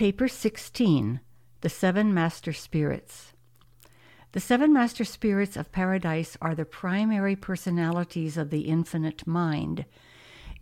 [0.00, 1.20] Paper 16
[1.60, 3.34] The Seven Master Spirits.
[4.32, 9.84] The seven master spirits of paradise are the primary personalities of the infinite mind.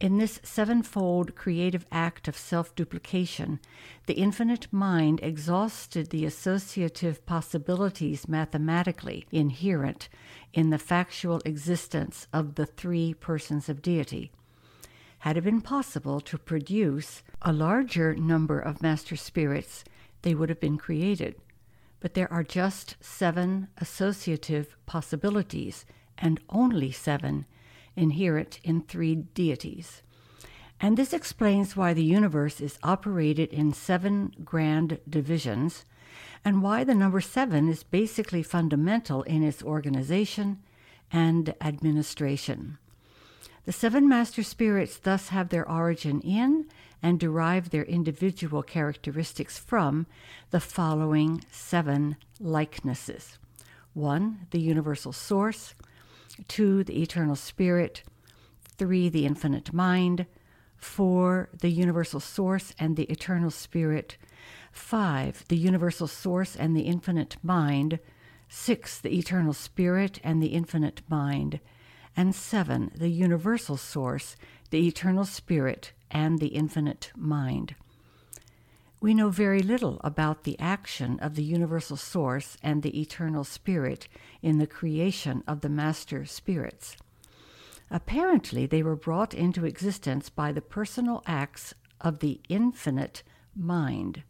[0.00, 3.60] In this sevenfold creative act of self duplication,
[4.06, 10.08] the infinite mind exhausted the associative possibilities mathematically inherent
[10.52, 14.32] in the factual existence of the three persons of deity.
[15.20, 19.84] Had it been possible to produce a larger number of master spirits,
[20.22, 21.36] they would have been created
[22.00, 25.84] but there are just seven associative possibilities
[26.16, 27.46] and only seven
[27.96, 30.02] inherent in three deities.
[30.80, 35.84] And this explains why the universe is operated in seven grand divisions
[36.44, 40.62] and why the number seven is basically fundamental in its organization
[41.10, 42.78] and administration.
[43.68, 46.68] The seven master spirits thus have their origin in
[47.02, 50.06] and derive their individual characteristics from
[50.52, 53.36] the following seven likenesses
[53.92, 54.46] 1.
[54.52, 55.74] The universal source,
[56.48, 56.84] 2.
[56.84, 58.04] The eternal spirit,
[58.78, 59.10] 3.
[59.10, 60.24] The infinite mind,
[60.78, 61.50] 4.
[61.60, 64.16] The universal source and the eternal spirit,
[64.72, 65.44] 5.
[65.48, 67.98] The universal source and the infinite mind,
[68.48, 68.98] 6.
[69.02, 71.60] The eternal spirit and the infinite mind,
[72.18, 72.90] and 7.
[72.96, 74.34] The universal source,
[74.70, 77.76] the eternal spirit, and the infinite mind.
[79.00, 84.08] We know very little about the action of the universal source and the eternal spirit
[84.42, 86.96] in the creation of the master spirits.
[87.88, 93.22] Apparently, they were brought into existence by the personal acts of the infinite
[93.54, 94.24] mind.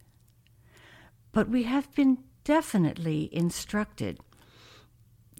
[1.32, 4.20] But we have been definitely instructed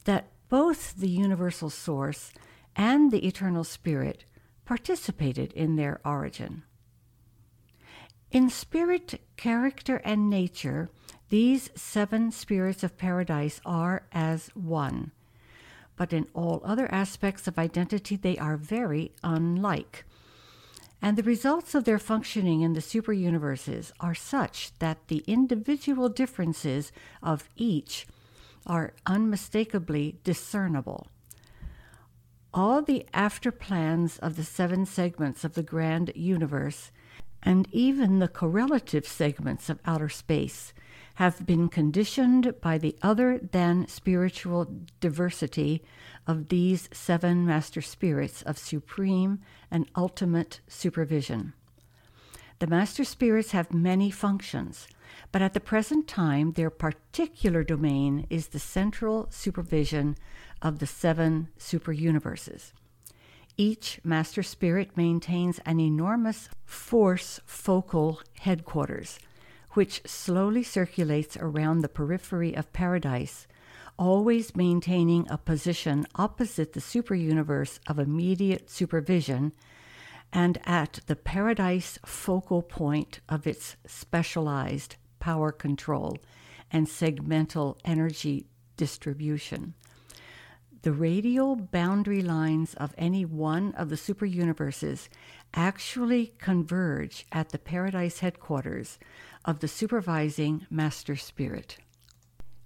[0.05, 2.33] that both the universal source
[2.75, 4.25] and the eternal spirit
[4.65, 6.63] participated in their origin.
[8.31, 10.91] In spirit, character, and nature,
[11.31, 15.13] these seven spirits of paradise are as one.
[15.97, 20.05] But in all other aspects of identity, they are very unlike.
[21.01, 26.93] And the results of their functioning in the superuniverses are such that the individual differences
[27.23, 28.07] of each
[28.69, 31.07] are unmistakably discernible
[32.59, 36.91] all the after plans of the seven segments of the grand universe,
[37.43, 40.73] and even the correlative segments of outer space,
[41.15, 44.67] have been conditioned by the other than spiritual
[45.01, 45.83] diversity
[46.27, 49.41] of these seven master spirits of supreme
[49.71, 51.53] and ultimate supervision.
[52.61, 54.89] The master spirits have many functions,
[55.33, 60.17] but at the present time their particular domain is the central supervision
[60.63, 62.73] of the seven super universes.
[63.57, 69.19] Each master spirit maintains an enormous force focal headquarters,
[69.73, 73.49] which slowly circulates around the periphery of paradise,
[73.99, 79.53] always maintaining a position opposite the super universe of immediate supervision
[80.33, 86.19] and at the paradise focal point of its specialized power control
[86.71, 88.47] and segmental energy
[88.77, 89.75] distribution
[90.83, 95.09] the radial boundary lines of any one of the superuniverses
[95.55, 98.99] actually converge at the paradise headquarters
[99.45, 101.79] of the supervising master spirit.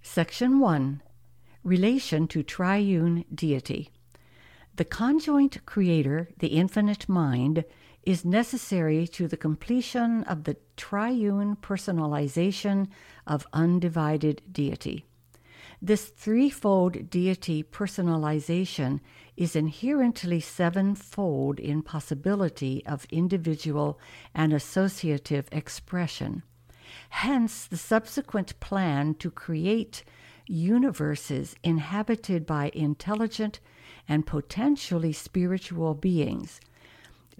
[0.01, 1.01] Section 1
[1.63, 3.89] Relation to triune deity.
[4.75, 7.63] The conjoint creator, the infinite mind,
[8.05, 12.87] is necessary to the completion of the triune personalization
[13.25, 15.05] of undivided deity.
[15.81, 19.01] This threefold deity personalization
[19.35, 23.99] is inherently sevenfold in possibility of individual
[24.33, 26.43] and associative expression.
[27.09, 30.03] Hence, the subsequent plan to create
[30.47, 33.59] universes inhabited by intelligent
[34.07, 36.59] and potentially spiritual beings,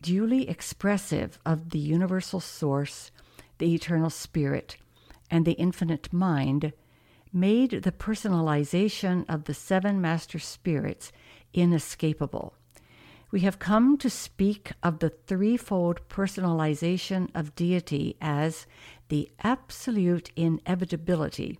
[0.04, 3.10] duly expressive of the universal source,
[3.58, 4.76] the eternal spirit,
[5.32, 6.74] and the infinite mind
[7.32, 11.12] made the personalization of the seven master spirits
[11.54, 12.54] inescapable.
[13.32, 18.68] We have come to speak of the threefold personalization of deity as
[19.08, 21.58] the absolute inevitability,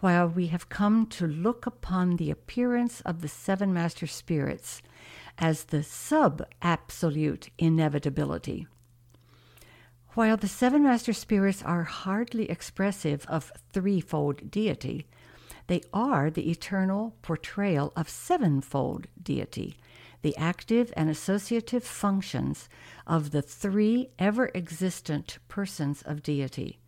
[0.00, 4.82] while we have come to look upon the appearance of the seven master spirits
[5.42, 8.66] as the sub absolute inevitability.
[10.14, 15.06] While the seven master spirits are hardly expressive of threefold deity,
[15.66, 19.76] they are the eternal portrayal of sevenfold deity,
[20.22, 22.68] the active and associative functions
[23.06, 26.78] of the three ever existent persons of deity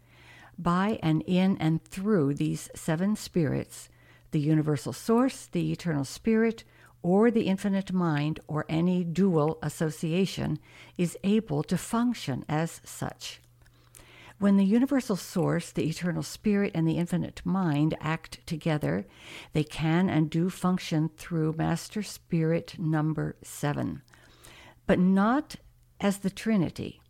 [0.59, 3.89] by and in and through these seven spirits,
[4.31, 6.63] the universal source, the eternal spirit,
[7.05, 10.59] or the infinite mind, or any dual association,
[10.97, 13.43] is able to function as such.
[14.39, 19.05] When the universal source, the eternal spirit, and the infinite mind act together,
[19.53, 24.01] they can and do function through Master Spirit number seven,
[24.87, 25.57] but not
[26.01, 27.03] as the Trinity.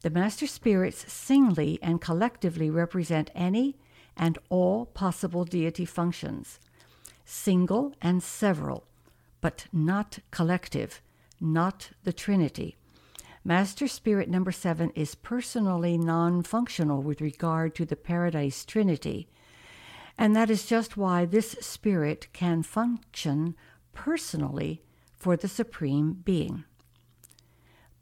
[0.00, 3.76] The Master Spirits singly and collectively represent any
[4.16, 6.58] and all possible deity functions,
[7.26, 8.86] single and several,
[9.44, 11.02] but not collective,
[11.38, 12.76] not the Trinity.
[13.44, 19.28] Master Spirit number seven is personally non functional with regard to the Paradise Trinity.
[20.16, 23.54] And that is just why this spirit can function
[23.92, 24.80] personally
[25.12, 26.64] for the Supreme Being.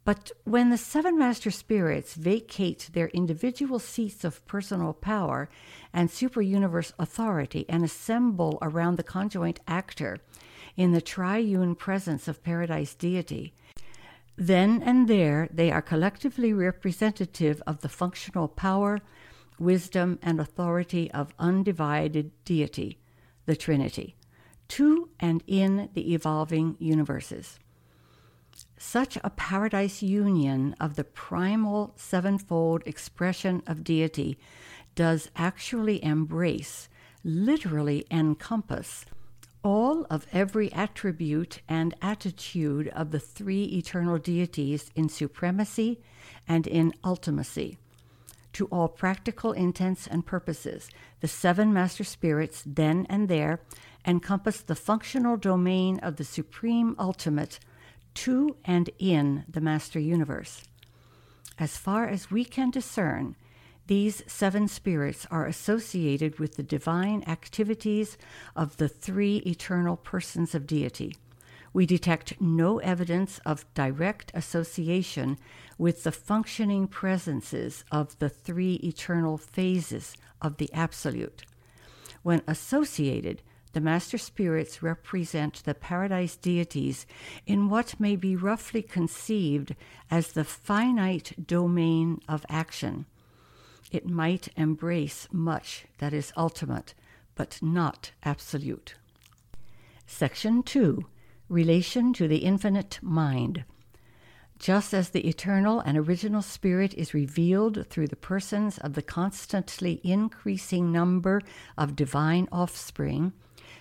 [0.05, 5.49] But when the seven master spirits vacate their individual seats of personal power
[5.91, 10.21] and superuniverse authority and assemble around the conjoint actor
[10.75, 13.53] in the triune presence of paradise deity,
[14.35, 18.99] then and there, they are collectively representative of the functional power,
[19.59, 22.99] wisdom, and authority of undivided deity,
[23.45, 24.15] the Trinity,
[24.69, 27.59] to and in the evolving universes.
[28.77, 34.37] Such a paradise union of the primal sevenfold expression of deity
[34.95, 36.89] does actually embrace,
[37.23, 39.05] literally encompass,
[39.63, 45.99] all of every attribute and attitude of the three eternal deities in supremacy
[46.47, 47.77] and in ultimacy.
[48.53, 50.89] To all practical intents and purposes,
[51.21, 53.61] the seven master spirits then and there
[54.05, 57.59] encompass the functional domain of the supreme ultimate
[58.15, 60.61] to and in the master universe.
[61.57, 63.35] As far as we can discern,
[63.87, 68.17] these seven spirits are associated with the divine activities
[68.55, 71.17] of the three eternal persons of deity.
[71.73, 75.37] We detect no evidence of direct association
[75.77, 81.43] with the functioning presences of the three eternal phases of the Absolute.
[82.21, 83.41] When associated,
[83.73, 87.05] the Master Spirits represent the paradise deities
[87.45, 89.75] in what may be roughly conceived
[90.11, 93.07] as the finite domain of action
[93.93, 96.93] it might embrace much that is ultimate,
[97.35, 98.95] but not absolute.
[100.05, 101.05] Section 2
[101.47, 103.63] Relation to the Infinite Mind.
[104.57, 110.01] Just as the eternal and original Spirit is revealed through the persons of the constantly
[110.03, 111.41] increasing number
[111.77, 113.33] of divine offspring,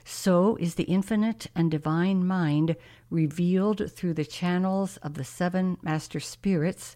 [0.04, 2.76] so is the infinite and divine mind
[3.10, 6.94] revealed through the channels of the seven master spirits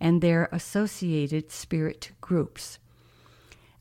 [0.00, 2.78] and their associated spirit groups.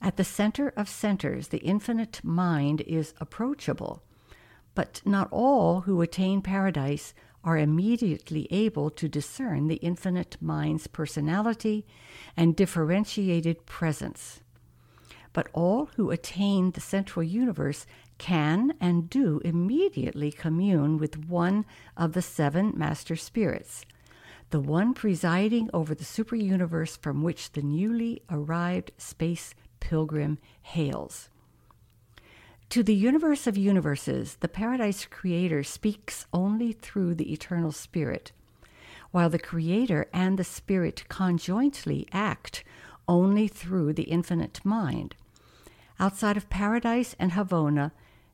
[0.01, 4.03] At the center of centers, the infinite mind is approachable,
[4.75, 11.85] but not all who attain paradise are immediately able to discern the infinite mind's personality
[12.35, 14.41] and differentiated presence.
[15.33, 17.85] But all who attain the central universe
[18.17, 21.65] can and do immediately commune with one
[21.95, 23.85] of the seven master spirits
[24.49, 31.30] the one presiding over the superuniverse from which the newly arrived space pilgrim hails.
[32.69, 38.31] To the universe of universes, the Paradise Creator speaks only through the Eternal Spirit,
[39.11, 42.63] while the Creator and the Spirit conjointly act
[43.07, 45.16] only through the Infinite Mind.
[45.99, 47.92] Outside of Paradise and Havona,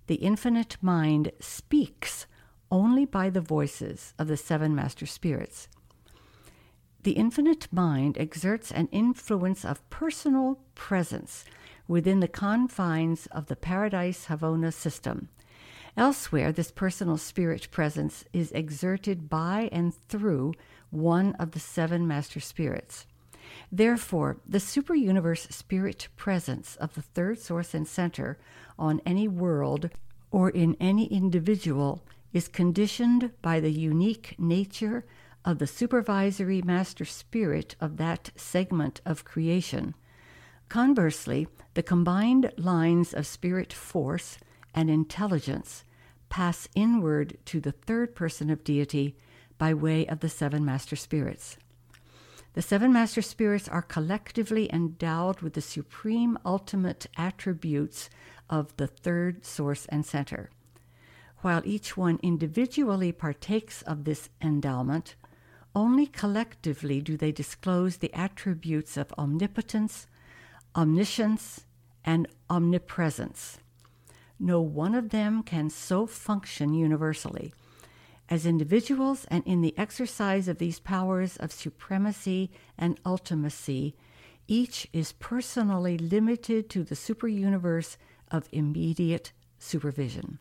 [0.08, 2.26] the Infinite Mind speaks
[2.72, 5.70] only by the voices of the seven Master Spirits.
[7.04, 11.44] The infinite mind exerts an influence of personal presence
[11.86, 15.28] within the confines of the Paradise Havona system.
[15.98, 20.54] Elsewhere, this personal spirit presence is exerted by and through
[20.92, 23.06] one of the seven master spirits.
[23.70, 28.40] Therefore, the superuniverse spirit presence of the third source and center
[28.80, 29.90] on any world
[30.32, 35.04] or in any individual is conditioned by the unique nature
[35.46, 39.94] of the supervisory master spirit of that segment of creation.
[40.70, 44.38] Conversely, the combined lines of spirit force
[44.74, 45.84] and intelligence
[46.30, 49.16] pass inward to the third person of deity
[49.58, 51.58] by way of the seven master spirits.
[52.54, 58.10] The seven master spirits are collectively endowed with the supreme ultimate attributes
[58.50, 60.50] of the third source and center.
[61.42, 65.16] While each one individually partakes of this endowment,
[65.76, 70.08] only collectively do they disclose the attributes of omnipotence,
[70.76, 71.66] omniscience,
[72.06, 73.58] and omnipresence.
[74.40, 77.54] No one of them can so function universally.
[78.30, 83.94] As individuals and in the exercise of these powers of supremacy and ultimacy,
[84.48, 87.98] each is personally limited to the superuniverse
[88.32, 90.40] of immediate supervision.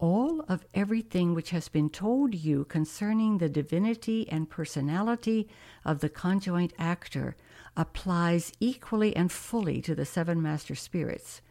[0.00, 5.46] All of everything which has been told you concerning the divinity and personality
[5.84, 7.36] of the conjoint actor
[7.76, 11.42] applies equally and fully to the seven master spirits,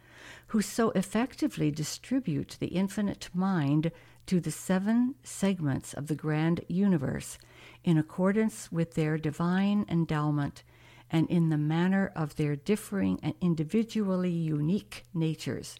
[0.48, 3.92] who so effectively distribute the infinite mind
[4.26, 7.38] to the seven segments of the grand universe
[7.84, 10.64] in accordance with their divine endowment
[11.08, 15.76] and in the manner of their differing and individually unique natures.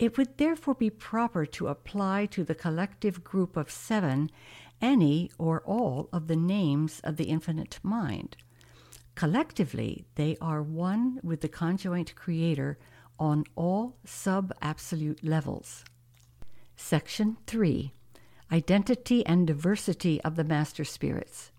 [0.00, 4.30] It would therefore be proper to apply to the collective group of seven
[4.80, 8.38] any or all of the names of the infinite mind.
[9.14, 12.78] Collectively, they are one with the conjoint creator
[13.18, 15.84] on all sub absolute levels.
[16.76, 17.92] Section 3
[18.50, 21.50] Identity and Diversity of the Master Spirits.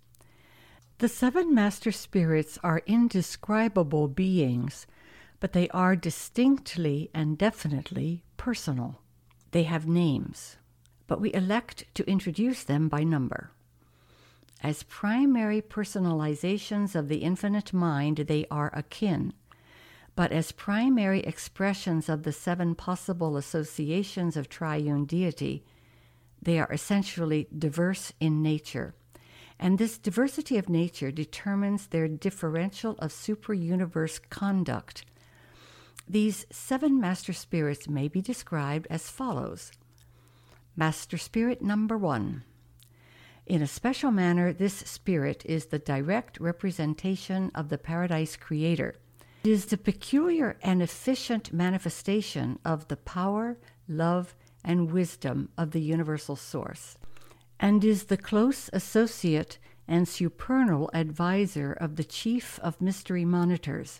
[0.97, 4.87] The seven Master Spirits are indescribable beings,
[5.41, 9.01] but they are distinctly and definitely personal.
[9.51, 10.55] They have names,
[11.07, 13.51] but we elect to introduce them by number.
[14.63, 19.33] As primary personalizations of the infinite mind, they are akin,
[20.15, 25.65] but as primary expressions of the seven possible associations of triune deity,
[26.39, 28.93] they are essentially diverse in nature.
[29.59, 35.05] And this diversity of nature determines their differential of superuniverse conduct.
[36.07, 39.71] These seven master spirits may be described as follows
[40.75, 42.43] Master Spirit number one.
[43.45, 48.95] In a special manner, this spirit is the direct representation of the Paradise Creator
[49.43, 55.81] it is the peculiar and efficient manifestation of the power, love, and wisdom of the
[55.81, 56.95] universal source,
[57.59, 63.99] and is the close associate and supernal adviser of the chief of mystery monitors,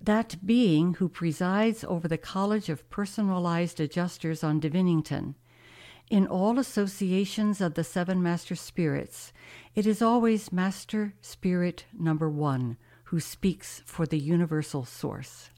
[0.00, 5.34] that being who presides over the College of Personalized Adjusters on Divinington.
[6.08, 9.32] In all associations of the seven master spirits,
[9.74, 15.50] it is always Master Spirit number one who speaks for the universal source.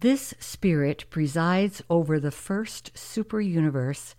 [0.00, 4.14] This spirit presides over the first superuniverse,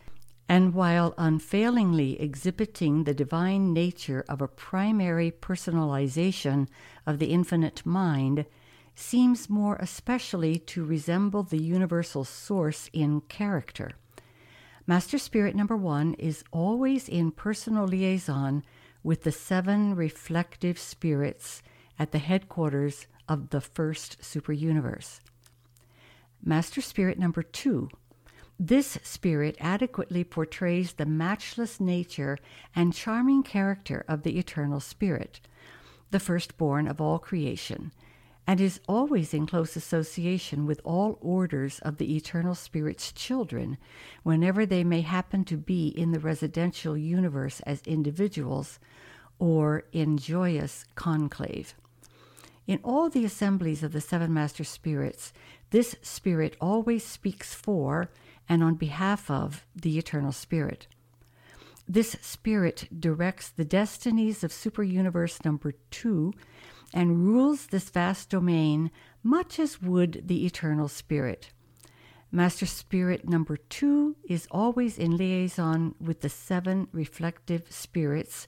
[0.50, 6.68] and while unfailingly exhibiting the divine nature of a primary personalization
[7.06, 8.46] of the infinite mind,
[9.00, 13.92] seems more especially to resemble the universal source in character.
[14.88, 18.63] Master Spirit number one is always in personal liaison
[19.04, 21.62] with the seven reflective spirits
[22.00, 25.20] at the headquarters of the first superuniverse.
[26.44, 27.89] Master Spirit number two.
[28.60, 32.39] This spirit adequately portrays the matchless nature
[32.75, 35.39] and charming character of the eternal spirit,
[36.10, 37.92] the firstborn of all creation,
[38.48, 43.77] and is always in close association with all orders of the eternal spirit's children
[44.24, 48.80] whenever they may happen to be in the residential universe as individuals
[49.38, 51.75] or in joyous conclave.
[52.66, 55.34] In all the assemblies of the seven master spirits,
[55.72, 58.10] this spirit always speaks for
[58.48, 60.88] and on behalf of the eternal spirit.
[61.88, 66.34] This spirit directs the destinies of superuniverse number two
[66.94, 68.91] and rules this vast domain
[69.24, 71.51] much as would the eternal spirit.
[72.32, 78.48] Master Spirit number two is always in liaison with the seven reflective spirits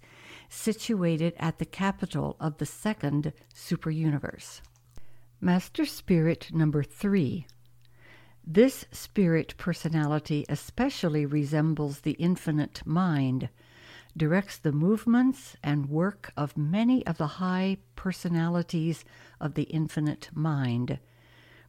[0.50, 4.62] situated at the capital of the second superuniverse.
[5.40, 7.48] Master Spirit number three.
[8.46, 13.50] This spirit personality especially resembles the infinite mind,
[14.18, 19.06] directs the movements and work of many of the high personalities
[19.40, 21.00] of the infinite mind,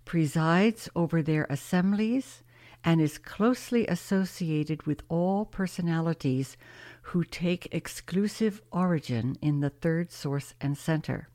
[0.05, 2.43] presides over their assemblies,
[2.83, 6.57] and is closely associated with all personalities
[7.03, 11.29] who take exclusive origin in the third source and center.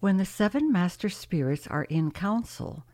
[0.00, 2.84] When the seven master spirits are in council,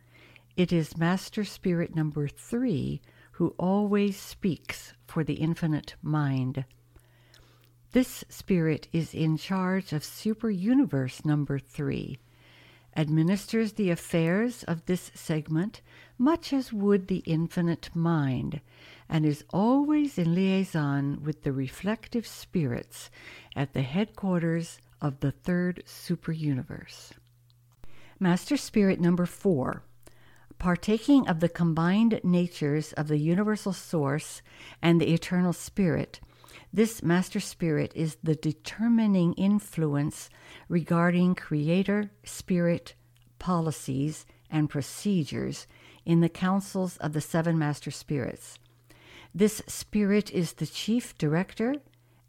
[0.56, 3.00] it is master spirit number three
[3.34, 6.64] who always speaks for the infinite mind.
[7.92, 12.18] This spirit is in charge of super universe number three,
[12.96, 15.80] administers the affairs of this segment
[16.16, 18.60] much as would the infinite mind,
[19.08, 23.10] and is always in liaison with the reflective spirits
[23.56, 27.12] at the headquarters of the third superuniverse.
[28.20, 29.82] Master Spirit number four,
[30.58, 34.42] partaking of the combined natures of the universal source
[34.80, 36.20] and the eternal spirit.
[36.72, 40.28] This Master Spirit is the determining influence
[40.68, 42.94] regarding Creator Spirit
[43.38, 45.66] policies and procedures
[46.04, 48.58] in the councils of the seven Master Spirits.
[49.34, 51.76] This Spirit is the chief director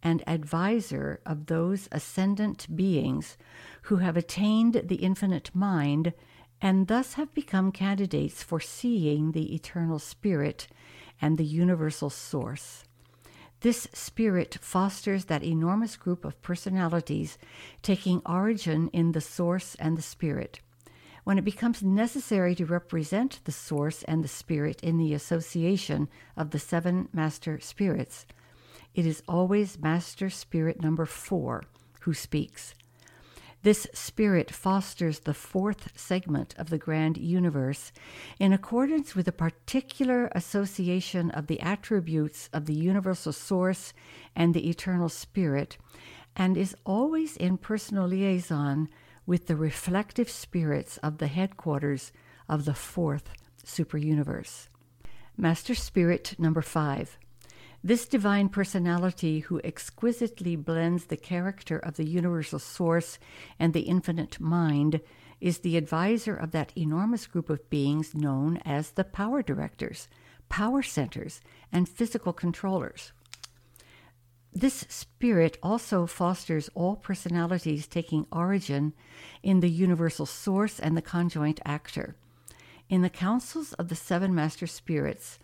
[0.04, 3.38] and advisor of those ascendant beings
[3.84, 6.14] who have attained the infinite mind
[6.62, 10.68] and thus have become candidates for seeing the eternal spirit
[11.22, 12.84] and the universal source.
[13.62, 17.38] This spirit fosters that enormous group of personalities
[17.82, 20.60] taking origin in the source and the spirit.
[21.24, 26.08] When it becomes necessary to represent the source and the spirit in the association
[26.38, 28.28] of the seven master spirits,
[28.94, 31.64] it is always Master Spirit number four
[32.02, 32.76] who speaks.
[33.66, 37.92] This spirit fosters the fourth segment of the grand universe
[38.38, 43.92] in accordance with a particular association of the attributes of the universal source
[44.36, 45.80] and the eternal spirit,
[46.36, 48.88] and is always in personal liaison
[49.26, 52.12] with the reflective spirits of the headquarters
[52.48, 53.32] of the fourth
[53.66, 54.68] superuniverse.
[55.38, 57.18] Master Spirit number five.
[57.86, 63.20] This divine personality, who exquisitely blends the character of the universal source
[63.60, 65.02] and the infinite mind,
[65.40, 70.08] is the advisor of that enormous group of beings known as the power directors,
[70.50, 73.12] power centers, and physical controllers.
[74.52, 78.94] This spirit also fosters all personalities taking origin
[79.44, 82.16] in the universal source and the conjoint actor.
[82.90, 85.38] In the councils of the seven master spirits,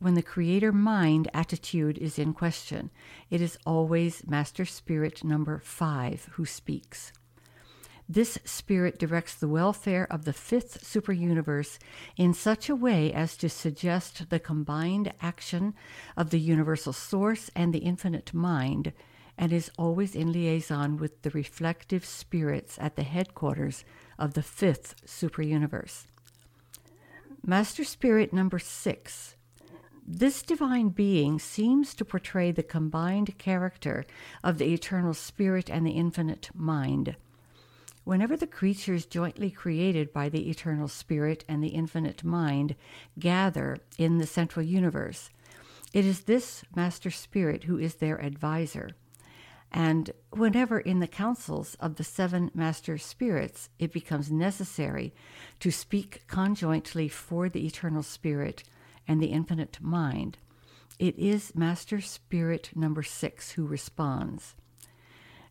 [0.00, 2.90] when the creator mind attitude is in question,
[3.30, 7.12] it is always Master Spirit number five who speaks.
[8.08, 11.78] This spirit directs the welfare of the fifth superuniverse
[12.16, 15.74] in such a way as to suggest the combined action
[16.16, 18.92] of the universal source and the infinite mind,
[19.36, 23.84] and is always in liaison with the reflective spirits at the headquarters
[24.18, 26.04] of the fifth superuniverse.
[27.44, 29.35] Master Spirit number six
[30.08, 34.06] this divine being seems to portray the combined character
[34.44, 37.16] of the eternal spirit and the infinite mind.
[38.04, 42.76] Whenever the creatures jointly created by the eternal spirit and the infinite mind
[43.18, 45.30] gather in the central universe,
[45.92, 48.90] it is this master spirit who is their advisor.
[49.72, 55.12] And whenever in the councils of the seven master spirits it becomes necessary
[55.58, 58.62] to speak conjointly for the eternal spirit
[59.06, 60.38] and the infinite mind,
[60.98, 64.54] it is Master Spirit number six who responds.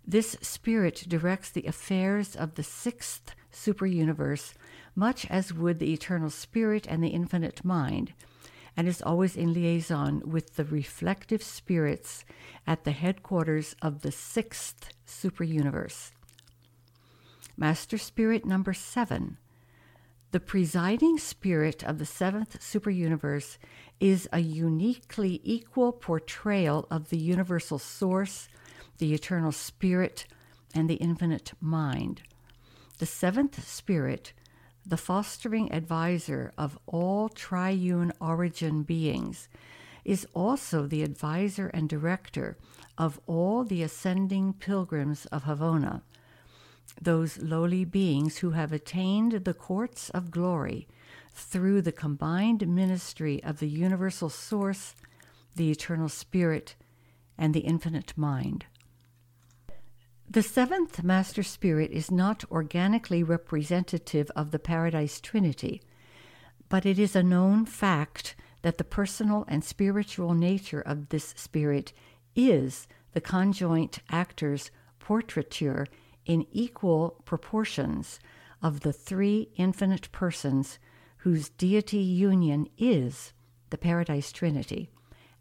[0.07, 4.53] This spirit directs the affairs of the sixth superuniverse,
[4.95, 8.13] much as would the eternal spirit and the infinite mind,
[8.77, 12.25] and is always in liaison with the reflective spirits
[12.67, 16.11] at the headquarters of the sixth superuniverse.
[17.57, 19.37] Master Spirit number seven
[20.35, 23.57] the presiding spirit of the seventh superuniverse
[24.01, 28.49] is a uniquely equal portrayal of the universal source,
[28.97, 30.25] the eternal spirit,
[30.73, 32.21] and the infinite mind.
[32.97, 34.33] The seventh spirit,
[34.85, 39.47] the fostering advisor of all triune origin beings,
[40.03, 42.57] is also the advisor and director
[42.97, 46.01] of all the ascending pilgrims of Havona
[47.01, 50.87] those lowly beings who have attained the courts of glory
[51.31, 54.95] through the combined ministry of the universal source,
[55.55, 56.75] the eternal spirit,
[57.37, 58.65] and the infinite mind.
[60.29, 65.81] The seventh master spirit is not organically representative of the paradise trinity,
[66.67, 71.93] but it is a known fact that the personal and spiritual nature of this spirit
[72.35, 75.85] is the conjoint actor's portraiture
[76.25, 78.19] in equal proportions
[78.61, 80.79] of the three infinite persons
[81.17, 83.33] whose deity union is
[83.69, 84.89] the Paradise Trinity,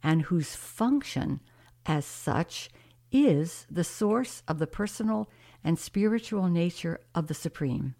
[0.03, 1.41] and whose function
[1.87, 2.71] as such
[3.13, 5.31] is the source of the personal
[5.63, 7.95] and spiritual nature of the Supreme.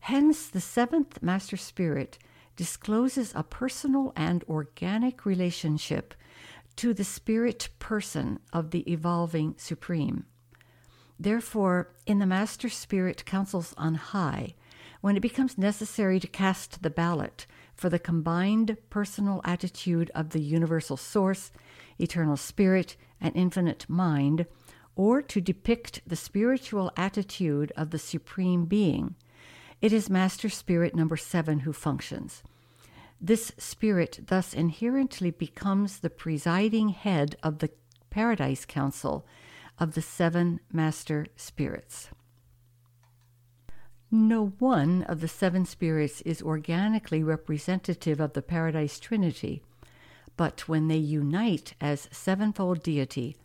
[0.00, 2.18] Hence, the seventh Master Spirit
[2.56, 6.14] discloses a personal and organic relationship
[6.76, 10.26] to the spirit person of the evolving Supreme.
[11.18, 14.54] Therefore, in the Master Spirit councils on high,
[15.00, 20.40] when it becomes necessary to cast the ballot for the combined personal attitude of the
[20.40, 21.52] universal source,
[21.98, 24.46] eternal spirit, and infinite mind,
[24.96, 29.14] or to depict the spiritual attitude of the Supreme Being,
[29.80, 32.42] It is Master Spirit number seven who functions.
[33.20, 37.70] This spirit thus inherently becomes the presiding head of the
[38.10, 39.26] Paradise Council
[39.78, 42.08] of the seven Master Spirits.
[44.10, 49.62] No one of the seven spirits is organically representative of the Paradise Trinity,
[50.36, 53.36] but when they unite as sevenfold deity,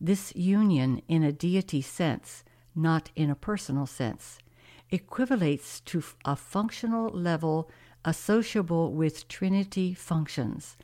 [0.00, 4.38] this union in a deity sense, not in a personal sense,
[4.92, 7.70] equivalates to a functional level
[8.04, 10.76] associable with Trinity functions.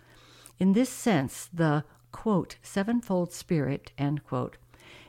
[0.59, 4.57] In this sense, the quote, sevenfold spirit, end quote,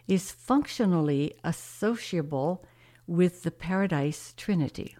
[0.07, 2.63] is functionally associable
[3.05, 4.95] with the Paradise Trinity.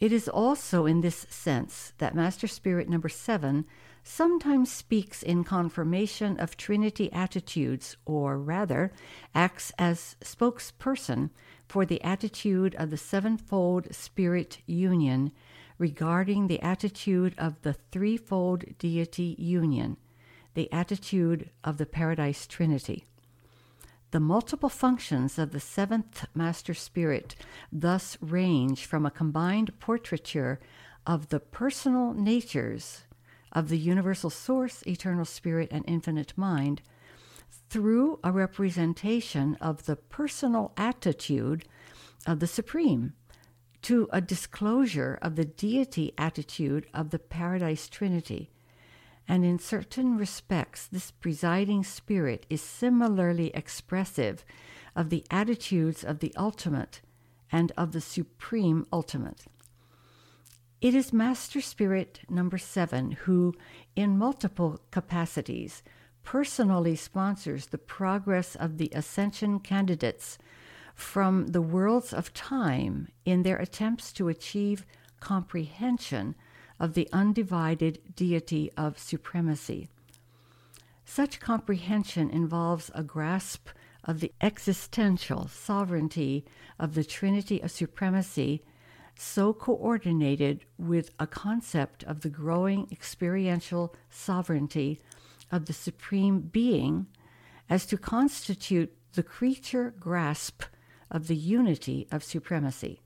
[0.00, 3.66] It is also in this sense that Master Spirit number seven
[4.02, 8.92] sometimes speaks in confirmation of Trinity attitudes, or rather,
[9.34, 11.30] acts as spokesperson
[11.68, 15.32] for the attitude of the sevenfold spirit union
[15.76, 19.98] regarding the attitude of the threefold deity union,
[20.54, 23.04] the attitude of the Paradise Trinity.
[24.12, 27.36] The multiple functions of the seventh Master Spirit
[27.70, 30.58] thus range from a combined portraiture
[31.06, 33.04] of the personal natures
[33.52, 36.82] of the universal source, eternal spirit, and infinite mind
[37.68, 41.64] through a representation of the personal attitude
[42.26, 43.12] of the Supreme
[43.82, 48.50] to a disclosure of the deity attitude of the Paradise Trinity.
[49.30, 54.44] And in certain respects, this presiding spirit is similarly expressive
[54.96, 57.00] of the attitudes of the ultimate
[57.52, 59.44] and of the supreme ultimate.
[60.80, 63.54] It is Master Spirit number seven who,
[63.94, 65.84] in multiple capacities,
[66.24, 70.38] personally sponsors the progress of the ascension candidates
[70.96, 74.84] from the worlds of time in their attempts to achieve
[75.20, 76.34] comprehension
[76.80, 79.88] of the undivided deity of supremacy.
[81.04, 83.68] Such comprehension involves a grasp
[84.04, 86.46] of the existential sovereignty
[86.78, 88.62] of the Trinity of supremacy
[89.16, 94.98] so coordinated with a concept of the growing experiential sovereignty
[95.52, 97.06] of the Supreme Being
[97.68, 100.62] as to constitute the creature grasp
[101.10, 103.02] of the unity of supremacy.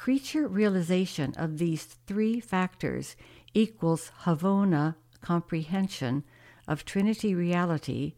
[0.00, 3.16] Creature realization of these three factors
[3.52, 6.24] equals Havona comprehension
[6.66, 8.14] of Trinity reality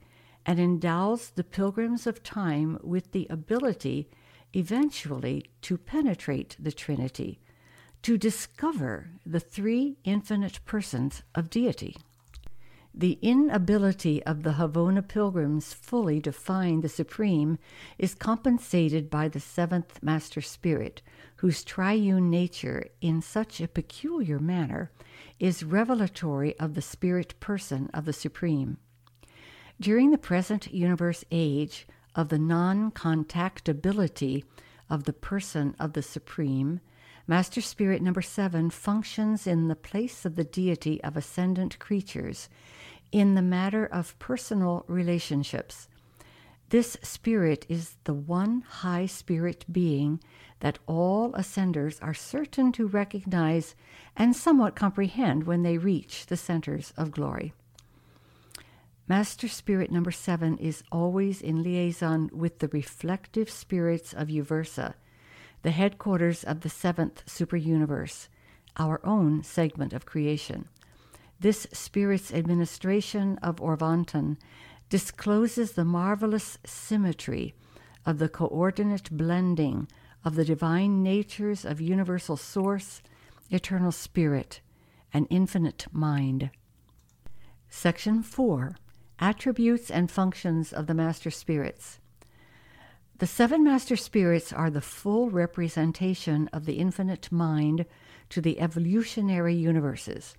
[0.46, 4.08] and endows the pilgrims of time with the ability
[4.52, 7.40] eventually to penetrate the Trinity,
[8.02, 11.96] to discover the three infinite persons of deity.
[12.94, 17.58] The inability of the Havona pilgrims fully to find the Supreme
[17.98, 21.00] is compensated by the seventh Master Spirit,
[21.36, 24.90] whose triune nature, in such a peculiar manner,
[25.40, 28.76] is revelatory of the Spirit person of the Supreme.
[29.80, 34.44] During the present universe age, of the non contactability
[34.90, 36.80] of the person of the Supreme,
[37.26, 42.48] Master Spirit number seven functions in the place of the deity of ascendant creatures
[43.12, 45.88] in the matter of personal relationships.
[46.70, 50.20] This spirit is the one high spirit being
[50.60, 53.74] that all ascenders are certain to recognize
[54.16, 57.52] and somewhat comprehend when they reach the centers of glory.
[59.06, 64.94] Master Spirit number seven is always in liaison with the reflective spirits of Uversa,
[65.62, 68.28] the headquarters of the seventh superuniverse,
[68.76, 70.68] our own segment of creation.
[71.40, 74.36] This spirit's administration of Orvonton
[74.88, 77.54] discloses the marvelous symmetry
[78.04, 79.88] of the coordinate blending
[80.24, 83.02] of the divine natures of universal source,
[83.50, 84.60] eternal spirit,
[85.12, 86.50] and infinite mind.
[87.68, 88.76] Section 4
[89.18, 92.00] attributes and functions of the Master Spirits.
[93.22, 97.86] The seven Master Spirits are the full representation of the infinite mind
[98.30, 100.34] to the evolutionary universes.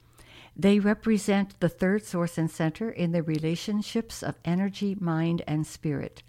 [0.54, 6.24] They represent the third source and center in the relationships of energy, mind, and spirit,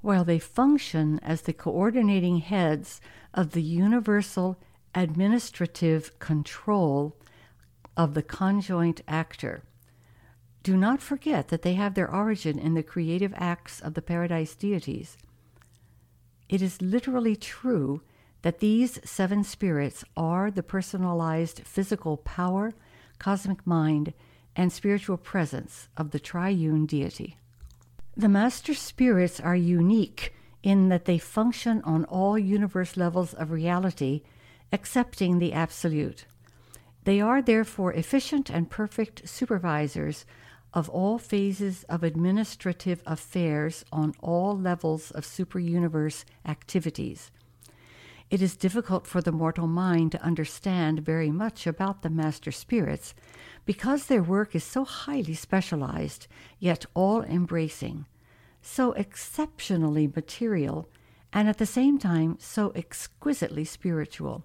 [0.00, 3.00] while they function as the coordinating heads
[3.32, 4.58] of the universal
[4.96, 7.16] administrative control
[7.96, 9.62] of the conjoint actor
[10.64, 14.56] do not forget that they have their origin in the creative acts of the paradise
[14.56, 15.16] deities.
[16.48, 18.02] It is literally true
[18.42, 22.74] that these seven spirits are the personalized physical power,
[23.18, 24.12] cosmic mind,
[24.54, 27.38] and spiritual presence of the triune deity.
[28.16, 34.22] The master spirits are unique in that they function on all universe levels of reality,
[34.70, 36.26] excepting the absolute.
[37.04, 40.24] They are therefore efficient and perfect supervisors
[40.74, 47.30] of all phases of administrative affairs on all levels of superuniverse activities.
[48.28, 53.14] It is difficult for the mortal mind to understand very much about the master spirits
[53.64, 56.26] because their work is so highly specialized,
[56.58, 58.06] yet all embracing,
[58.60, 60.88] so exceptionally material,
[61.32, 64.44] and at the same time so exquisitely spiritual.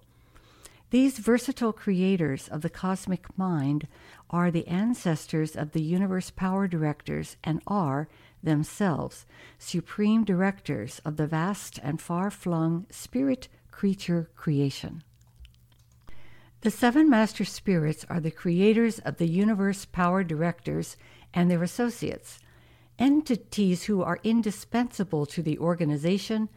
[0.90, 3.86] These versatile creators of the cosmic mind
[4.28, 8.08] are the ancestors of the universe power directors and are,
[8.42, 9.24] themselves,
[9.56, 15.04] supreme directors of the vast and far flung spirit creature creation.
[16.62, 20.96] The seven master spirits are the creators of the universe power directors
[21.32, 22.40] and their associates,
[22.98, 26.48] entities who are indispensable to the organization,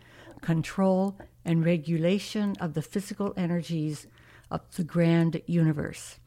[0.41, 4.07] control, and regulation of the physical energies
[4.53, 6.19] of the grand universe.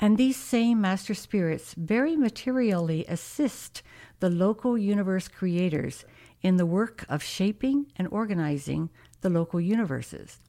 [0.00, 3.82] And these same master spirits very materially assist
[4.18, 6.04] the local universe creators
[6.42, 10.40] in the work of shaping and organizing the local universes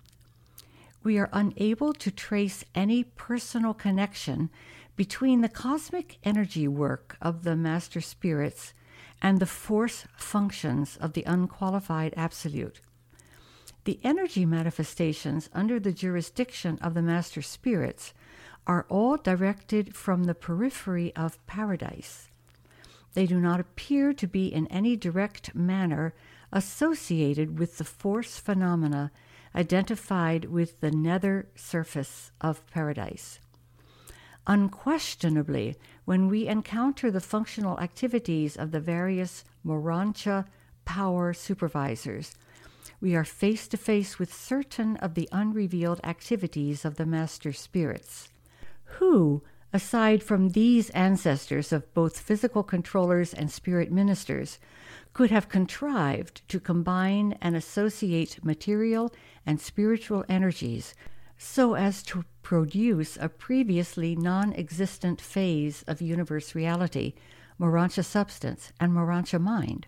[1.03, 4.49] we are unable to trace any personal connection
[4.95, 8.73] between the cosmic energy work of the master spirits
[9.21, 12.79] and the force functions of the unqualified absolute.
[13.86, 18.13] The energy manifestations under the jurisdiction of the master spirits
[18.65, 22.30] are all directed from the periphery of paradise.
[23.13, 26.13] They do not appear to be in any direct manner
[26.52, 29.12] associated with the force phenomena
[29.56, 33.39] identified with the nether surface of paradise.
[34.48, 40.46] Unquestionably, when we encounter the functional activities of the various Morontia
[40.86, 42.36] power supervisors,
[43.03, 48.29] we are face to face with certain of the unrevealed activities of the master spirits,
[48.85, 54.57] who, aside from these ancestors of both physical controllers and spirit ministers,
[55.11, 59.13] could have contrived to combine and associate material
[59.45, 60.95] and spiritual energies
[61.37, 67.13] so as to produce a previously non existent phase of universe reality,
[67.59, 69.87] Morontia substance, and Morontia mind.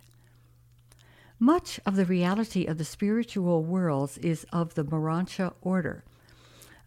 [1.40, 6.04] Much of the reality of the spiritual worlds is of the Morontia order,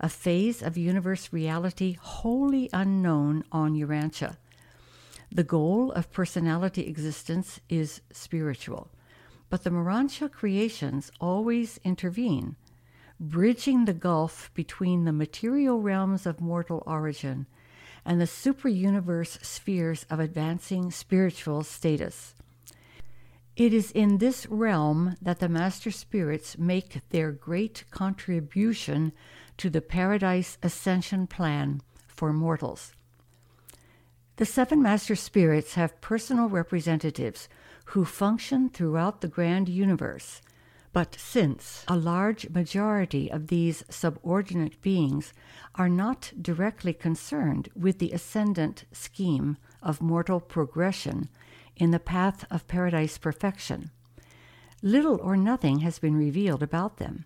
[0.00, 4.36] a phase of universe reality wholly unknown on Urantia
[5.30, 8.90] the goal of personality existence is spiritual,
[9.50, 12.56] but the Morontia creations always intervene,
[13.20, 17.46] bridging the gulf between the material realms of mortal origin
[18.04, 22.34] and the superuniverse spheres of advancing spiritual status.
[23.58, 29.10] It is in this realm that the Master Spirits make their great contribution
[29.56, 32.92] to the Paradise Ascension plan for mortals.
[34.36, 37.48] The seven master spirits have personal representatives
[37.86, 40.40] who function throughout the grand universe.
[40.92, 45.32] But since a large majority of these subordinate beings
[45.74, 51.28] are not directly concerned with the ascendant scheme of mortal progression
[51.78, 53.90] in the path of paradise perfection,
[54.82, 57.24] little or nothing has been revealed about them.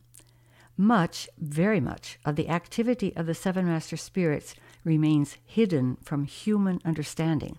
[0.76, 6.80] Much, very much, of the activity of the seven master spirits remains hidden from human
[6.84, 7.58] understanding,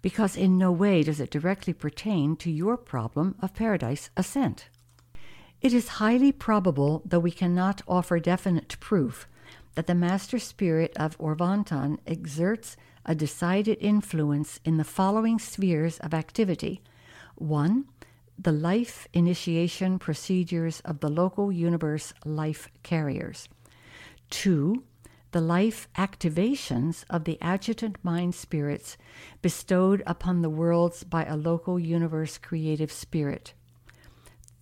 [0.00, 4.68] because in no way does it directly pertain to your problem of paradise ascent.
[5.60, 9.26] It is highly probable, though we cannot offer definite proof,
[9.74, 12.76] that the Master Spirit of Orvonton exerts
[13.06, 16.82] a decided influence in the following spheres of activity
[17.36, 17.86] 1.
[18.38, 23.48] The life initiation procedures of the local universe life carriers.
[24.30, 24.82] 2
[25.32, 28.96] the life activations of the adjutant mind spirits
[29.42, 33.52] bestowed upon the worlds by a local universe creative spirit.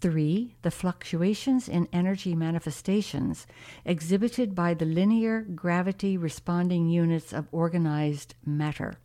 [0.04, 0.54] 3.
[0.60, 3.46] The fluctuations in energy manifestations
[3.86, 8.98] exhibited by the linear gravity responding units of organized matter.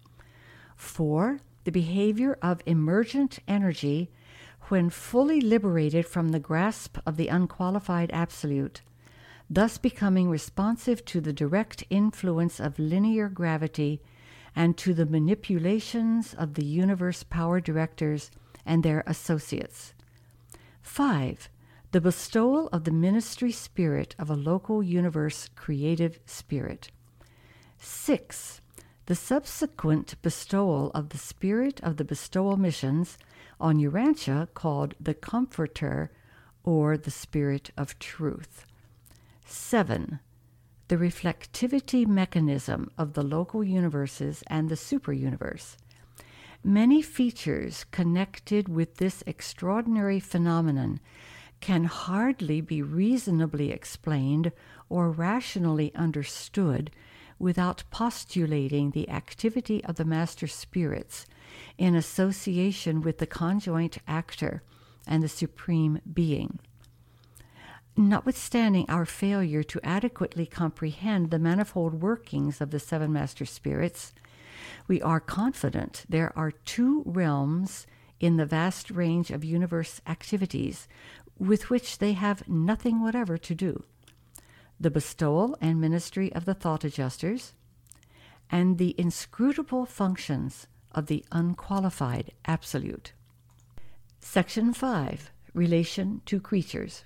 [0.75, 1.39] 4.
[1.63, 4.11] The behavior of emergent energy
[4.63, 8.81] when fully liberated from the grasp of the unqualified absolute
[9.49, 14.01] thus becoming responsive to the direct influence of linear gravity
[14.53, 18.31] and to the manipulations of the universe power directors
[18.65, 19.93] and their associates.
[20.89, 21.49] 5.
[21.91, 26.89] The bestowal of the ministry spirit of a local universe creative spirit.
[27.77, 28.59] 6.
[29.05, 33.19] The subsequent bestowal of the spirit of the bestowal missions
[33.61, 36.11] on Urantia called the Comforter
[36.63, 38.65] or the Spirit of Truth.
[39.45, 40.19] 7.
[40.87, 45.77] The reflectivity mechanism of the local universes and the superuniverse.
[46.63, 50.99] Many features connected with this extraordinary phenomenon
[51.61, 54.51] can hardly be reasonably explained
[54.89, 56.91] or rationally understood
[57.37, 61.25] without postulating the activity of the master spirits
[61.77, 64.61] in association with the conjoint actor
[65.07, 66.59] and the supreme being.
[67.95, 74.13] Notwithstanding our failure to adequately comprehend the manifold workings of the seven master spirits,
[74.89, 77.87] we are confident there are two realms
[78.19, 80.89] in the vast range of universe activities
[81.37, 83.85] with which they have nothing whatever to do
[84.79, 87.53] the bestowal and ministry of the thought adjusters,
[88.49, 93.11] and the inscrutable functions of the unqualified absolute.
[94.21, 97.03] Section 5 Relation to Creatures.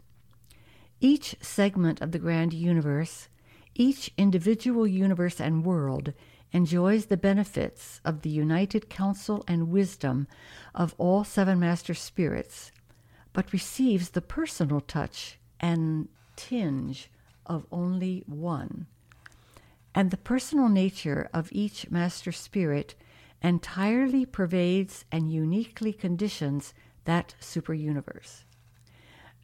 [0.99, 3.27] Each segment of the grand universe,
[3.73, 6.13] each individual universe and world,
[6.53, 10.27] enjoys the benefits of the united counsel and wisdom
[10.73, 12.71] of all seven master spirits,
[13.33, 17.09] but receives the personal touch and tinge
[17.45, 18.85] of only one.
[19.95, 22.95] And the personal nature of each master spirit
[23.41, 26.73] entirely pervades and uniquely conditions
[27.05, 28.43] that superuniverse.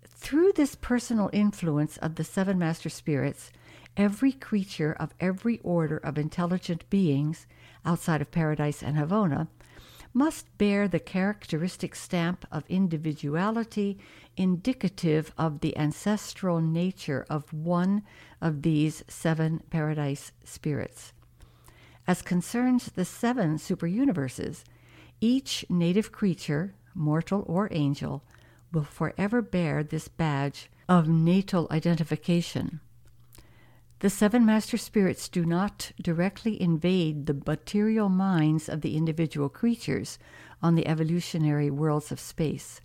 [0.08, 3.52] Through this personal influence of the seven master spirits,
[3.98, 7.48] every creature of every order of intelligent beings
[7.86, 9.48] outside of paradise and Havona
[10.14, 14.00] must bear the characteristic stamp of individuality
[14.38, 18.02] indicative of the ancestral nature of one
[18.42, 21.14] of these seven paradise spirits.
[22.08, 24.64] As concerns the seven superuniverses,
[25.22, 28.24] each native creature, mortal or angel,
[28.72, 32.80] will forever bear this badge of natal identification.
[34.00, 40.18] The seven master spirits do not directly invade the material minds of the individual creatures
[40.62, 42.80] on the evolutionary worlds of space.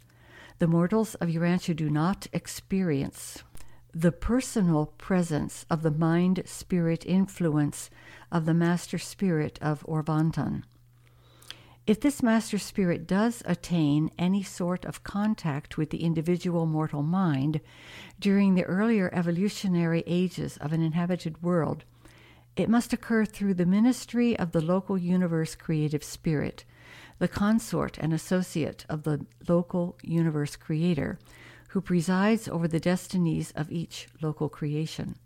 [0.58, 3.44] The mortals of Urantia do not experience
[3.92, 7.90] the personal presence of the mind spirit influence
[8.32, 10.64] of the master spirit of Orvonton.
[11.86, 17.60] If this master spirit does attain any sort of contact with the individual mortal mind
[18.18, 21.84] during the earlier evolutionary ages of an inhabited world,
[22.56, 26.64] it must occur through the ministry of the local universe creative spirit,
[27.18, 31.18] the consort and associate of the local universe creator,
[31.70, 35.16] who presides over the destinies of each local creation.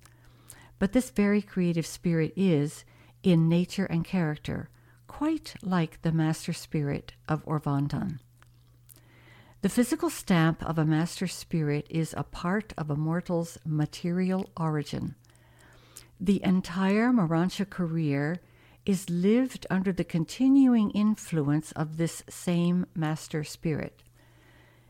[0.81, 2.85] But this very creative spirit is,
[3.23, 4.71] in nature and character,
[5.09, 8.21] quite like the master spirit of Orvonton.
[9.63, 15.17] The physical stamp of a master spirit is a part of a mortal's material origin.
[16.21, 18.41] The entire Morontia career
[18.87, 24.03] is lived under the continuing influence of this same master spirit.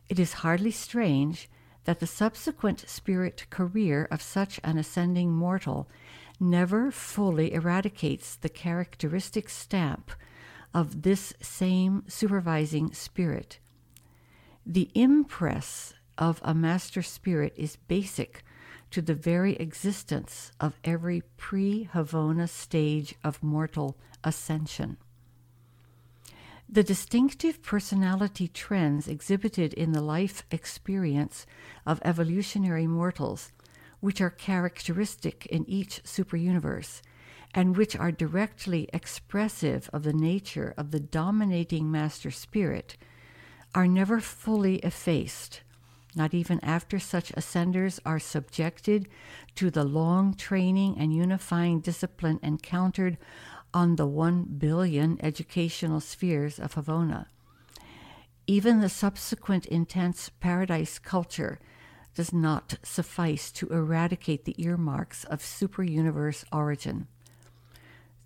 [0.08, 1.48] It is hardly strange
[1.84, 5.88] that the subsequent spirit career of such an ascending mortal
[6.40, 10.10] never fully eradicates the characteristic stamp
[10.72, 13.58] of this same supervising spirit.
[14.64, 18.44] The impress of a master spirit is basic
[18.90, 24.96] to the very existence of every pre Havona stage of mortal ascension.
[26.68, 31.46] The distinctive personality trends exhibited in the life experience
[31.86, 33.52] of evolutionary mortals
[34.00, 37.00] which are characteristic in each superuniverse
[37.54, 42.96] and which are directly expressive of the nature of the dominating master spirit,
[43.74, 45.62] are never fully effaced,
[46.14, 49.08] not even after such ascenders are subjected
[49.54, 53.18] to the long training and unifying discipline encountered
[53.72, 57.26] on the one billion educational spheres of Havona.
[58.46, 61.58] Even the subsequent intense paradise culture
[62.18, 67.06] does not suffice to eradicate the earmarks of superuniverse origin.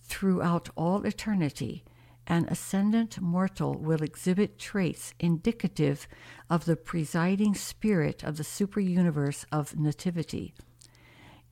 [0.01, 1.85] Throughout all eternity,
[2.27, 6.09] an ascendant mortal will exhibit traits indicative
[6.49, 10.55] of the presiding spirit of the superuniverse of nativity.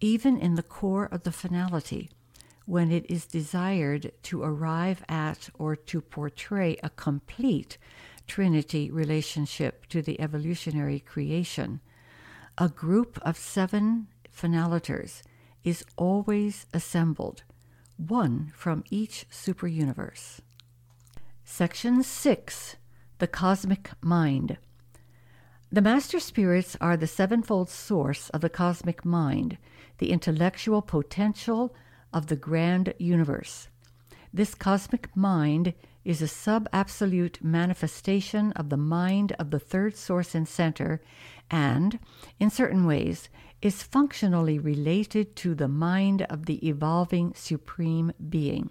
[0.00, 2.08] Even in the corps of the finality,
[2.64, 7.76] when it is desired to arrive at or to portray a complete
[8.26, 11.80] Trinity relationship to the evolutionary creation,
[12.60, 15.22] a group of seven finaliters
[15.64, 17.42] is always assembled,
[17.96, 20.40] one from each superuniverse.
[21.42, 22.76] Section 6
[23.18, 24.56] the cosmic mind.
[25.72, 29.58] The master spirits are the sevenfold source of the cosmic mind,
[29.98, 31.74] the intellectual potential
[32.14, 33.68] of the grand universe.
[34.32, 35.74] This cosmic mind
[36.04, 41.00] is a sub absolute manifestation of the mind of the third source and center,
[41.50, 41.98] and,
[42.38, 43.28] in certain ways,
[43.60, 48.70] is functionally related to the mind of the evolving supreme being.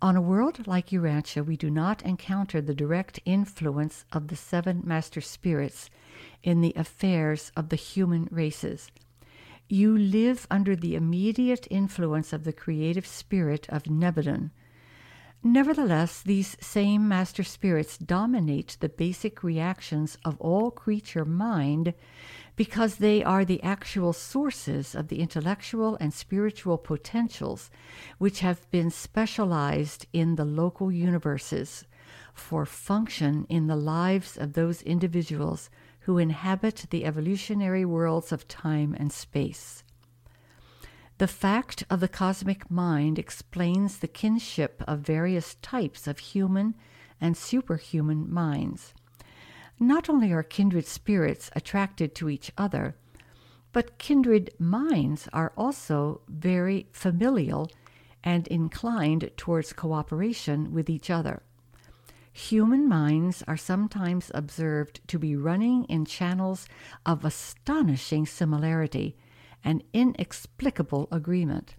[0.00, 4.82] On a world like Urantia, we do not encounter the direct influence of the seven
[4.84, 5.90] master spirits
[6.44, 8.92] in the affairs of the human races.
[9.68, 14.50] You live under the immediate influence of the creative spirit of Nebadon.
[15.42, 21.94] Nevertheless, these same master spirits dominate the basic reactions of all creature mind
[22.56, 27.70] because they are the actual sources of the intellectual and spiritual potentials
[28.18, 31.84] which have been specialized in the local universes
[32.34, 35.70] for function in the lives of those individuals
[36.00, 39.84] who inhabit the evolutionary worlds of time and space.
[41.18, 46.76] The fact of the cosmic mind explains the kinship of various types of human
[47.20, 48.94] and superhuman minds.
[49.80, 52.94] Not only are kindred spirits attracted to each other,
[53.72, 57.68] but kindred minds are also very familial
[58.22, 61.42] and inclined towards cooperation with each other.
[62.32, 66.68] Human minds are sometimes observed to be running in channels
[67.04, 69.16] of astonishing similarity
[69.64, 71.74] and inexplicable agreement.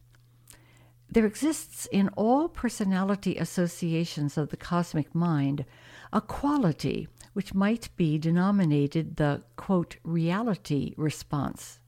[1.11, 5.65] There exists in all personality associations of the cosmic mind
[6.13, 11.79] a quality which might be denominated the quote, reality response.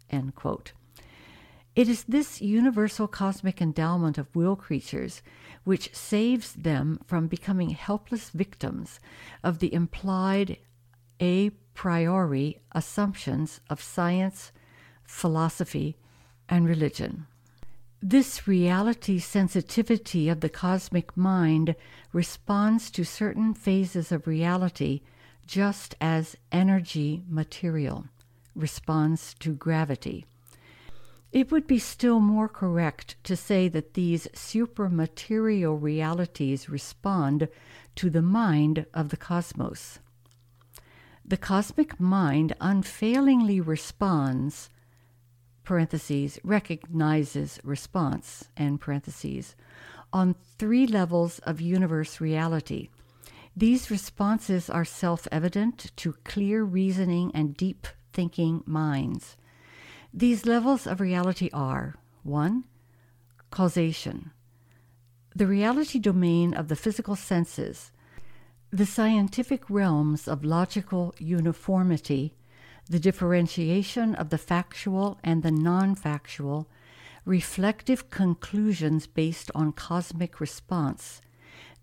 [1.73, 5.21] It is this universal cosmic endowment of will creatures
[5.63, 8.99] which saves them from becoming helpless victims
[9.43, 10.57] of the implied
[11.21, 14.51] a priori assumptions of science,
[15.11, 15.95] philosophy,
[16.49, 17.27] and religion.
[18.01, 21.75] This reality sensitivity of the cosmic mind
[22.11, 25.01] responds to certain phases of reality
[25.45, 28.05] just as energy material
[28.55, 30.25] responds to gravity.
[31.31, 37.47] It would be still more correct to say that these supramaterial realities respond
[37.95, 39.99] to the mind of the cosmos.
[41.23, 44.69] The cosmic mind unfailingly responds,
[45.71, 49.55] parentheses, recognizes response, end parentheses,
[50.11, 52.89] on three levels of universe reality.
[53.55, 59.37] These responses are self evident to clear reasoning and deep thinking minds.
[60.13, 62.65] These levels of reality are 1.
[63.49, 64.31] Causation,
[65.33, 67.93] the reality domain of the physical senses,
[68.71, 72.35] the scientific realms of logical uniformity,
[72.91, 76.67] the differentiation of the factual and the non factual,
[77.23, 81.21] reflective conclusions based on cosmic response.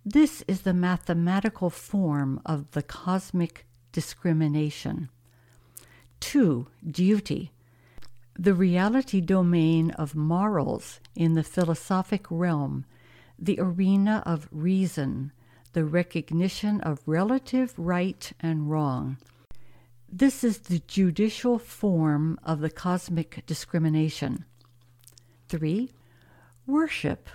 [0.05, 5.09] This is the mathematical form of the cosmic discrimination.
[6.21, 6.67] 2.
[6.91, 7.53] Duty
[8.41, 12.85] the reality domain of morals in the philosophic realm,
[13.37, 15.33] the arena of reason,
[15.73, 19.17] the recognition of relative right and wrong.
[20.11, 24.45] This is the judicial form of the cosmic discrimination.
[25.49, 25.91] 3.
[26.67, 27.29] Worship,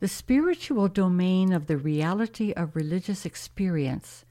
[0.00, 4.24] the spiritual domain of the reality of religious experience,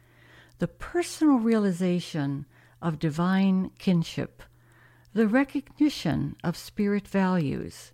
[0.60, 2.46] the personal realization
[2.82, 4.44] of divine kinship
[5.18, 7.92] the recognition of spirit values,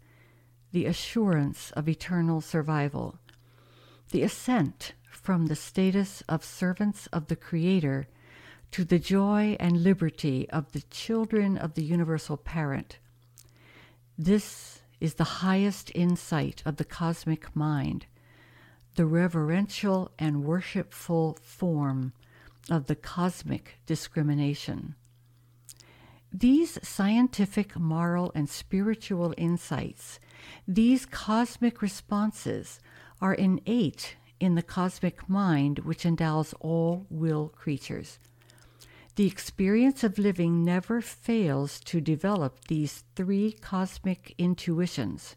[0.74, 3.18] the assurance of eternal survival,
[4.12, 8.10] the ascent from the status of servants of the Creator
[8.74, 12.98] to the joy and liberty of the children of the universal parent.
[14.18, 18.08] This is the highest insight of the cosmic mind,
[18.96, 22.14] the reverential and worshipful form
[22.68, 24.96] of the cosmic discrimination.
[26.34, 30.20] These scientific, moral, and spiritual insights,
[30.68, 32.80] these cosmic responses,
[33.22, 38.18] are innate in the cosmic mind which endows all will creatures.
[39.16, 45.36] The experience of living never fails to develop these three cosmic intuitions.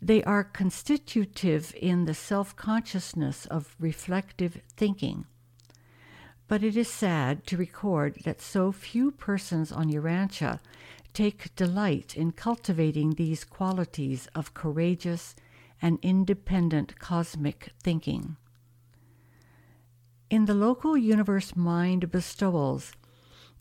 [0.00, 5.26] They are constitutive in the self consciousness of reflective thinking
[6.50, 10.58] but it is sad to record that so few persons on Urantia
[11.14, 15.36] take delight in cultivating these qualities of courageous
[15.80, 18.36] and independent cosmic thinking.
[20.30, 22.92] In the local universe mind bestowals,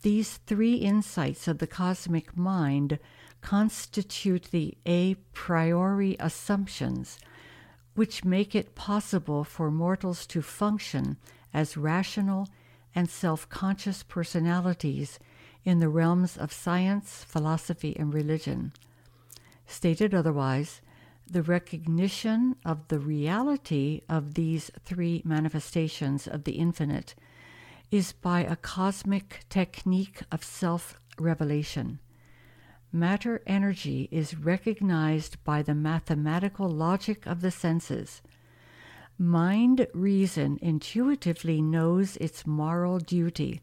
[0.03, 2.99] these three insights of the cosmic mind
[3.41, 7.17] constitute the a priori assumptions
[7.95, 11.17] which make it possible for mortals to function
[11.51, 12.47] as rational
[12.93, 15.17] and self conscious personalities
[15.65, 18.73] in the realms of science, philosophy, and religion.
[19.65, 20.81] Stated otherwise,
[21.29, 27.15] the recognition of the reality of these three manifestations of the infinite
[27.91, 31.99] is by a cosmic technique of self revelation.
[32.91, 38.21] Matter energy is recognized by the mathematical logic of the senses.
[39.17, 43.61] Mind reason intuitively knows its moral duty.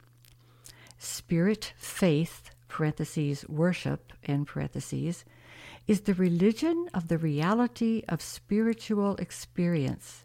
[0.99, 5.25] Spirit faith, parentheses, worship, in parentheses,
[5.87, 10.25] is the religion of the reality of spiritual experience.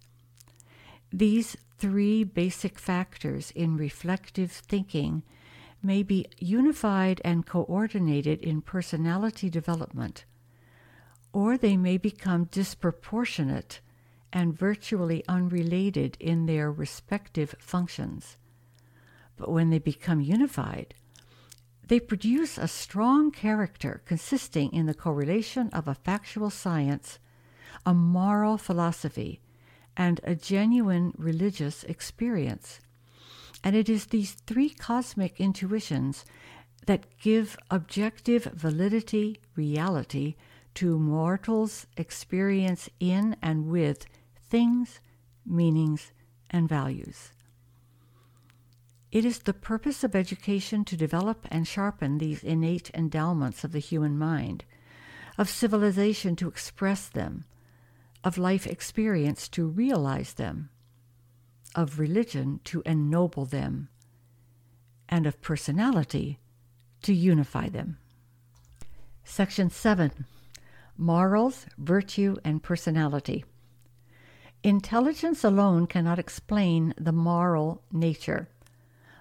[1.14, 5.24] These three basic factors in reflective thinking
[5.84, 10.26] may be unified and coordinated in personality development,
[11.34, 13.82] or they may become disproportionate
[14.34, 18.38] and virtually unrelated in their respective functions.
[19.38, 20.93] But when they become unified,
[21.91, 27.19] they produce a strong character consisting in the correlation of a factual science,
[27.85, 29.41] a moral philosophy,
[29.97, 32.79] and a genuine religious experience.
[33.61, 36.23] And it is these three cosmic intuitions
[36.85, 40.35] that give objective validity, reality,
[40.75, 44.05] to mortals' experience in and with
[44.49, 45.01] things,
[45.45, 46.13] meanings,
[46.49, 47.33] and values.
[49.12, 53.80] It is the purpose of education to develop and sharpen these innate endowments of the
[53.80, 54.64] human mind,
[55.38, 57.43] of civilization to express them,
[58.24, 60.70] of life experience to realize them,
[61.76, 63.89] of religion to ennoble them,
[65.09, 66.39] and of personality
[67.01, 67.97] to unify them.
[69.26, 70.26] Section 7
[70.97, 73.43] Morals, Virtue, and Personality.
[74.64, 78.47] Intelligence alone cannot explain the moral nature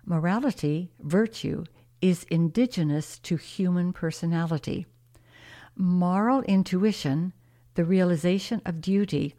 [0.05, 1.65] Morality, virtue,
[2.01, 4.87] is indigenous to human personality.
[5.77, 7.33] Moral intuition,
[7.75, 9.35] the realization of duty,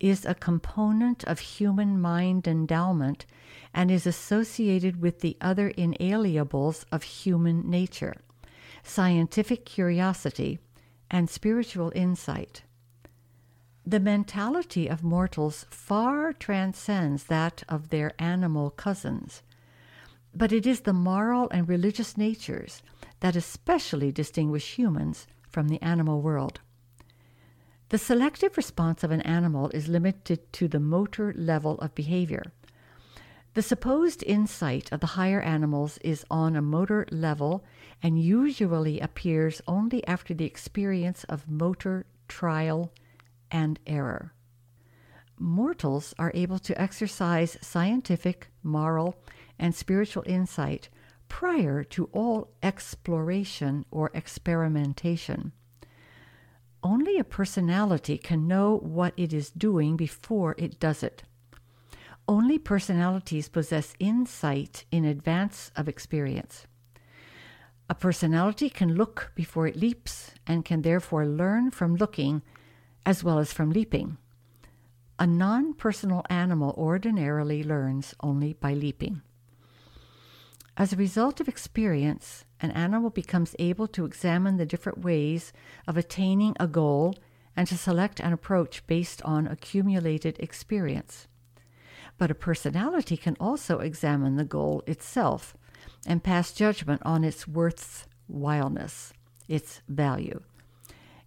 [0.00, 3.26] is a component of human mind endowment
[3.74, 8.16] and is associated with the other inalienables of human nature
[8.82, 10.58] scientific curiosity
[11.10, 12.62] and spiritual insight.
[13.84, 19.42] The mentality of mortals far transcends that of their animal cousins.
[20.34, 22.82] But it is the moral and religious natures
[23.20, 26.60] that especially distinguish humans from the animal world.
[27.88, 32.44] The selective response of an animal is limited to the motor level of behavior.
[33.54, 37.64] The supposed insight of the higher animals is on a motor level
[38.00, 42.92] and usually appears only after the experience of motor trial
[43.50, 44.32] and error.
[45.36, 49.16] Mortals are able to exercise scientific, moral,
[49.60, 50.88] and spiritual insight
[51.28, 55.52] prior to all exploration or experimentation.
[56.82, 61.22] Only a personality can know what it is doing before it does it.
[62.26, 66.66] Only personalities possess insight in advance of experience.
[67.88, 72.42] A personality can look before it leaps and can therefore learn from looking
[73.04, 74.16] as well as from leaping.
[75.18, 79.22] A non personal animal ordinarily learns only by leaping.
[80.80, 85.52] As a result of experience, an animal becomes able to examine the different ways
[85.86, 87.14] of attaining a goal
[87.54, 91.28] and to select an approach based on accumulated experience.
[92.16, 95.54] But a personality can also examine the goal itself
[96.06, 99.12] and pass judgment on its worthwhileness,
[99.48, 100.40] its value.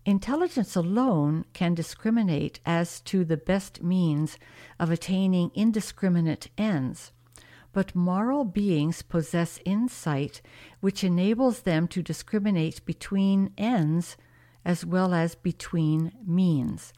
[0.03, 4.39] Intelligence alone can discriminate as to the best means
[4.79, 7.11] of attaining indiscriminate ends
[7.74, 10.41] but moral beings possess insight
[10.80, 14.15] which enables them to discriminate between ends
[14.63, 16.93] as well as between means.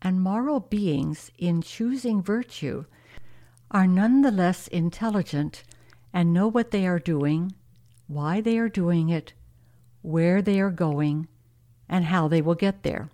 [0.00, 2.84] And moral beings, in choosing virtue,
[3.70, 5.64] are nonetheless intelligent
[6.12, 7.52] and know what they are doing,
[8.06, 9.34] why they are doing it,
[10.02, 11.26] where they are going,
[11.88, 13.10] and how they will get there.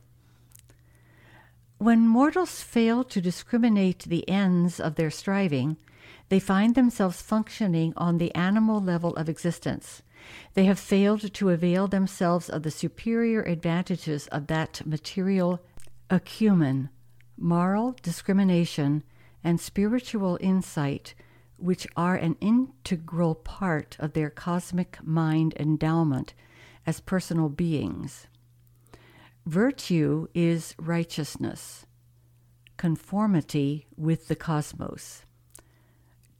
[1.78, 5.76] When mortals fail to discriminate the ends of their striving,
[6.28, 10.02] they find themselves functioning on the animal level of existence.
[10.54, 15.60] They have failed to avail themselves of the superior advantages of that material
[16.10, 16.88] acumen,
[17.36, 19.02] moral discrimination,
[19.42, 21.14] and spiritual insight
[21.56, 26.34] which are an integral part of their cosmic mind endowment
[26.86, 28.26] as personal beings.
[29.46, 31.86] Virtue is righteousness,
[32.76, 35.24] conformity with the cosmos.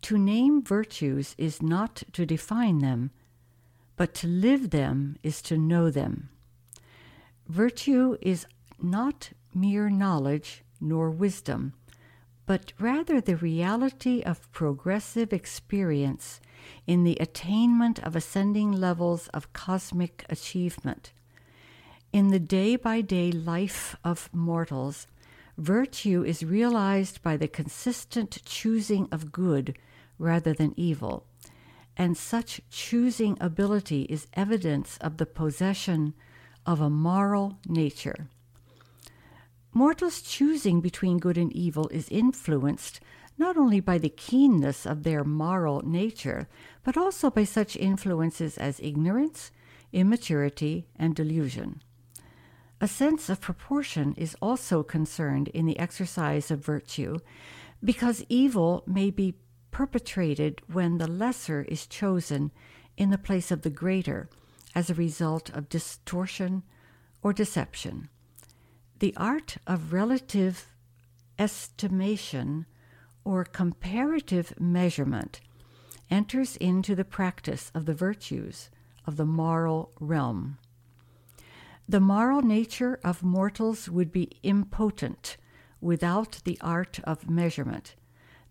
[0.05, 3.11] To name virtues is not to define them,
[3.96, 6.28] but to live them is to know them.
[7.48, 8.44] Virtue is
[8.78, 11.72] not mere knowledge nor wisdom,
[12.44, 16.38] but rather the reality of progressive experience
[16.86, 21.12] in the attainment of ascending levels of cosmic achievement.
[22.12, 25.07] In the day by day life of mortals,
[25.57, 29.78] virtue is realized by the consistent choosing of good
[30.18, 31.26] rather than evil.
[31.96, 36.14] And such choosing ability is evidence of the possession
[36.66, 38.28] of a moral nature.
[39.72, 43.00] Mortals' choosing between good and evil is influenced
[43.36, 46.48] not only by the keenness of their moral nature,
[46.84, 49.50] but also by such influences as ignorance,
[49.92, 51.82] immaturity, and delusion.
[52.80, 57.18] A sense of proportion is also concerned in the exercise of virtue,
[57.82, 59.34] because evil may be
[59.74, 62.52] perpetrated when the lesser is chosen
[62.96, 64.30] in the place of the greater
[64.72, 66.62] as a result of distortion
[67.24, 68.08] or deception.
[69.00, 70.68] The art of relative
[71.40, 72.66] estimation
[73.24, 75.40] or comparative measurement
[76.08, 78.70] enters into the practice of the virtues
[79.08, 80.56] of the moral realm.
[81.88, 85.36] The moral nature of mortals would be impotent
[85.80, 87.96] without the art of measurement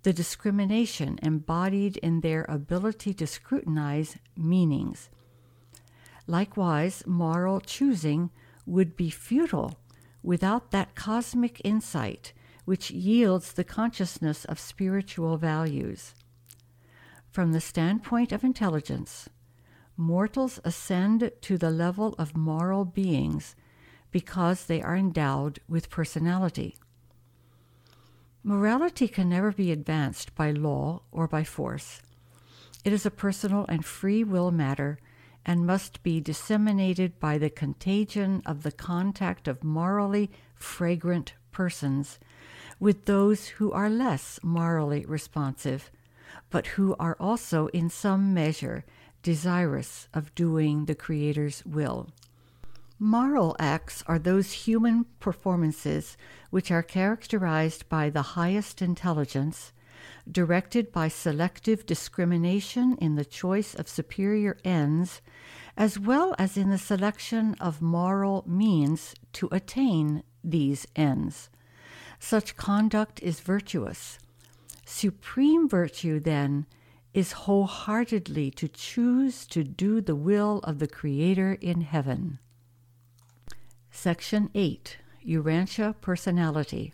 [0.03, 5.09] the discrimination embodied in their ability to scrutinize meanings.
[6.27, 8.29] Likewise, moral choosing
[8.65, 9.77] would be futile
[10.21, 12.33] without that cosmic insight
[12.65, 16.13] which yields the consciousness of spiritual values.
[17.29, 19.27] From the standpoint of intelligence,
[19.97, 23.55] mortals ascend to the level of moral beings
[24.11, 26.77] because they are endowed with personality.
[28.45, 32.01] Morality can never be advanced by law or by force.
[32.83, 34.99] It is a personal and free will matter
[35.45, 42.19] and must be disseminated by the contagion of the contact of morally fragrant persons
[42.81, 45.89] with those who are less morally responsive,
[46.49, 48.83] but who are also in some measure
[49.21, 52.09] desirous of doing the Creator's will.
[52.99, 56.15] Moral acts are those human performances
[56.51, 59.73] which are characterized by the highest intelligence,
[60.31, 65.21] directed by selective discrimination in the choice of superior ends,
[65.75, 71.49] as well as in the selection of moral means to attain these ends.
[72.19, 74.19] Such conduct is virtuous.
[74.85, 76.67] Supreme virtue, then,
[77.13, 82.39] is wholeheartedly to choose to do the will of the Creator in heaven.
[83.95, 86.93] Section 8 Urantia Personality.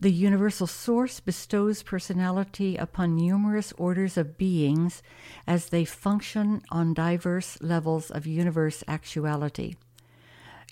[0.00, 5.02] The universal source bestows personality upon numerous orders of beings
[5.46, 9.74] as they function on diverse levels of universe actuality.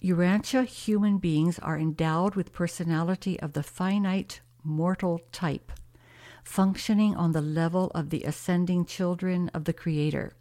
[0.02, 5.70] Urantia human beings are endowed with personality of the finite mortal type,
[6.42, 10.32] functioning on the level of the ascending children of the Creator.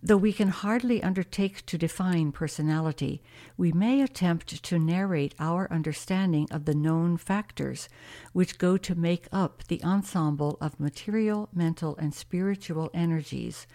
[0.00, 3.20] Though we can hardly undertake to define personality,
[3.56, 7.88] we may attempt to narrate our understanding of the known factors
[8.32, 13.66] which go to make up the ensemble of material, mental, and spiritual energies,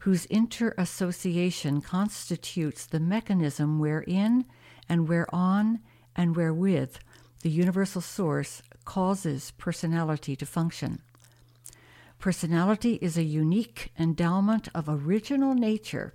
[0.00, 4.44] whose interassociation constitutes the mechanism wherein
[4.88, 5.80] and whereon
[6.14, 6.94] and wherewith
[7.40, 11.00] the universal source causes personality to function.
[12.22, 16.14] Personality is a unique endowment of original nature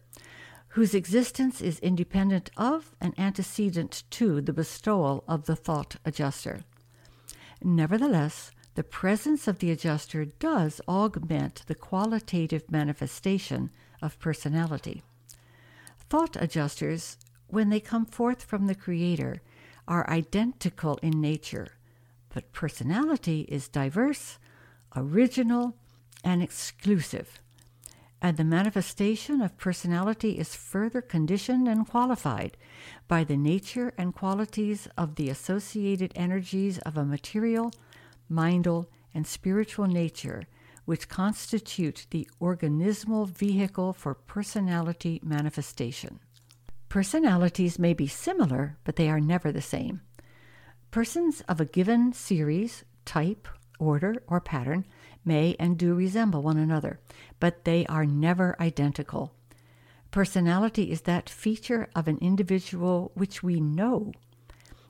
[0.70, 6.62] whose existence is independent of and antecedent to the bestowal of the thought adjuster.
[7.62, 13.70] Nevertheless, the presence of the adjuster does augment the qualitative manifestation
[14.02, 15.04] of personality.
[16.10, 19.42] Thought adjusters, when they come forth from the Creator,
[19.90, 21.68] are identical in nature,
[22.34, 24.40] but personality is diverse,
[24.96, 25.76] original,
[26.28, 27.40] and exclusive.
[28.22, 32.58] And the manifestation of personality is further conditioned and qualified
[33.08, 37.72] by the nature and qualities of the associated energies of a material,
[38.28, 40.44] mindal, and spiritual nature,
[40.84, 46.20] which constitute the organismal vehicle for personality manifestation.
[46.90, 50.02] Personalities may be similar, but they are never the same.
[50.92, 53.48] Persons of a given series, type,
[53.80, 54.86] order, or pattern
[55.28, 57.00] may and do resemble one another,
[57.40, 59.34] but they are never identical.
[60.10, 64.14] Personality is that feature of an individual which we know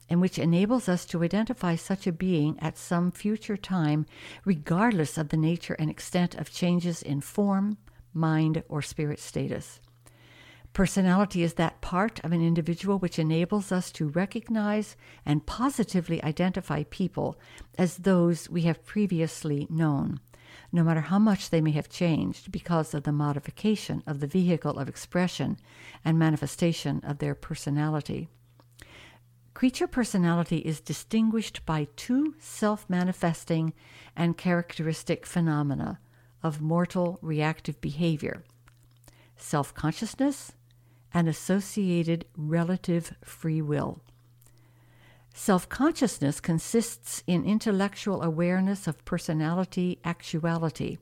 [0.09, 4.05] and which enables us to identify such a being at some future time,
[4.45, 7.77] regardless of the nature and extent of changes in form,
[8.13, 9.81] mind, or spirit status.
[10.71, 16.83] Personality is that part of an individual which enables us to recognize and positively identify
[16.83, 17.35] people
[17.77, 20.19] as those we have previously known,
[20.71, 24.77] no matter how much they may have changed because of the modification of the vehicle
[24.77, 25.57] of expression
[26.03, 28.27] and manifestation of their personality.
[29.53, 33.73] Creature personality is distinguished by two self manifesting
[34.15, 35.99] and characteristic phenomena
[36.43, 38.43] of mortal reactive behavior
[39.35, 40.53] self consciousness
[41.13, 44.01] and associated relative free will.
[45.39, 50.97] Self consciousness consists in intellectual awareness of personality actuality.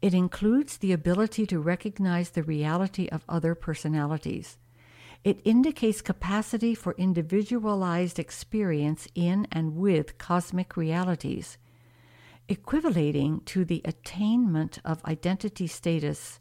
[0.00, 4.56] It includes the ability to recognize the reality of other personalities.
[5.24, 11.58] It indicates capacity for individualized experience in and with cosmic realities,
[12.48, 16.38] equivalating to the attainment of identity status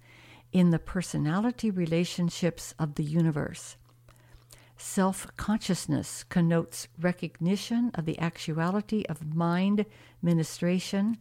[0.54, 3.78] in the personality relationships of the universe.
[4.78, 9.86] Self consciousness connotes recognition of the actuality of mind
[10.22, 11.18] ministration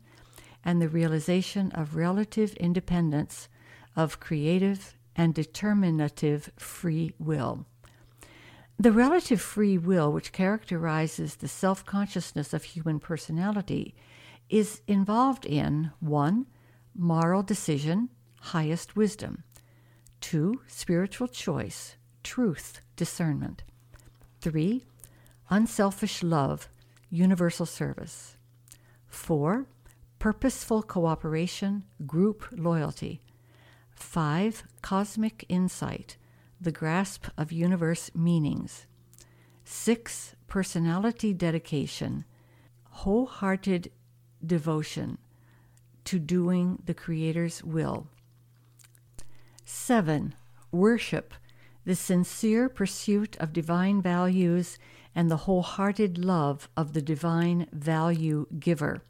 [0.64, 3.48] and the realization of relative independence
[3.94, 7.66] of creative and determinative free will.
[8.78, 13.94] The relative free will, which characterizes the self consciousness of human personality,
[14.48, 16.46] is involved in 1.
[16.96, 18.08] Moral decision,
[18.40, 19.44] highest wisdom,
[20.20, 20.60] 2.
[20.66, 23.62] Spiritual choice, truth, discernment,
[24.40, 24.82] 3.
[25.50, 26.68] Unselfish love,
[27.10, 28.36] universal service,
[29.06, 29.66] 4.
[30.18, 33.20] Purposeful cooperation, group loyalty,
[33.92, 34.64] 5.
[34.82, 36.16] Cosmic insight,
[36.60, 38.86] the grasp of universe meanings.
[39.64, 40.34] 6.
[40.48, 42.24] Personality dedication,
[42.90, 43.90] wholehearted
[44.44, 45.18] devotion
[46.04, 48.06] to doing the Creator's will.
[49.64, 50.34] 7.
[50.70, 51.34] Worship,
[51.84, 54.78] the sincere pursuit of divine values
[55.14, 59.02] and the wholehearted love of the divine value giver.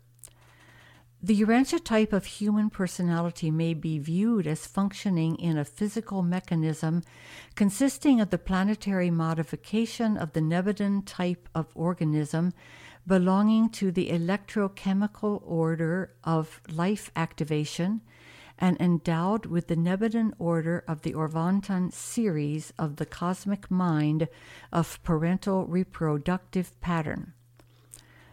[1.22, 7.03] The Urantia type of human personality may be viewed as functioning in a physical mechanism
[7.55, 12.53] consisting of the planetary modification of the Nebadon type of organism
[13.07, 18.03] belonging to the electrochemical order of life activation
[18.59, 24.29] and endowed with the Nebadon order of the Orvonton series of the cosmic mind
[24.73, 27.33] of parental reproductive pattern.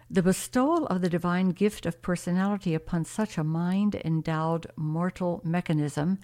[0.10, 6.20] The bestowal of the divine gift of personality upon such a mind endowed mortal mechanism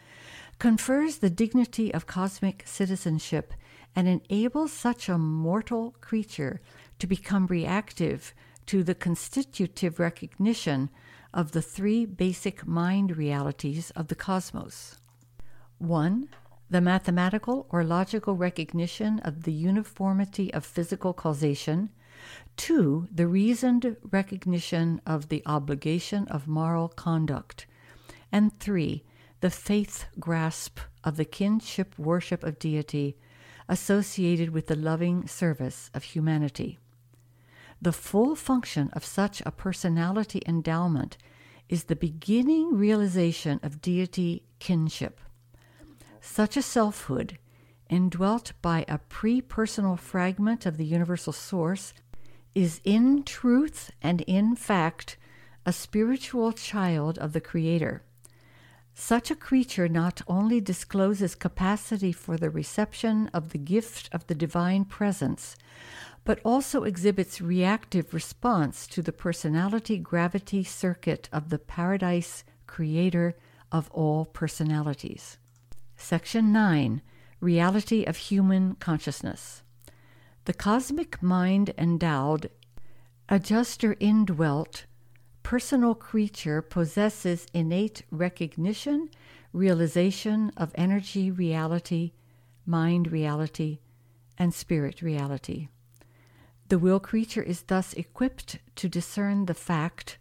[0.59, 3.53] confers the dignity of cosmic citizenship
[3.95, 6.59] and enables such a mortal creature
[6.99, 8.33] to become reactive
[8.65, 10.89] to the constitutive recognition
[11.33, 14.97] of the three basic mind realities of the cosmos.
[15.79, 16.29] 1.
[16.69, 21.89] The mathematical or logical recognition of the uniformity of physical causation
[22.55, 27.67] Two, the reasoned recognition of the obligation of moral conduct.
[28.31, 29.03] And three,
[29.41, 33.15] the faith grasp of the kinship worship of deity
[33.69, 36.79] associated with the loving service of humanity.
[37.81, 41.17] The full function of such a personality endowment
[41.69, 45.19] is the beginning realization of deity kinship.
[46.21, 47.37] Such a selfhood,
[47.89, 51.93] indwelt by a pre personal fragment of the universal source,
[52.55, 55.17] is in truth and in fact
[55.65, 58.01] a spiritual child of the Creator.
[58.95, 64.33] Such a creature not only discloses capacity for the reception of the gift of the
[64.33, 65.55] divine presence,
[66.27, 73.33] but also exhibits reactive response to the personality gravity circuit of the paradise creator
[73.71, 75.37] of all personalities.
[75.95, 77.01] Section 9
[77.39, 79.63] Reality of Human Consciousness.
[80.43, 82.49] The cosmic mind endowed,
[83.29, 84.83] adjuster indwelt,
[85.43, 89.09] personal creature possesses innate recognition,
[89.53, 92.11] realization of energy reality,
[92.65, 93.79] mind reality,
[94.37, 95.69] and spirit reality.
[96.69, 100.17] The will creature is thus equipped to discern the fact,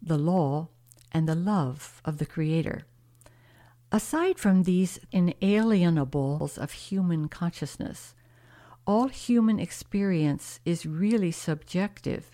[0.00, 0.68] the law,
[1.10, 2.86] and the love of the Creator.
[3.90, 8.14] Aside from these inalienables of human consciousness,
[8.86, 12.30] all human experience is really subjective,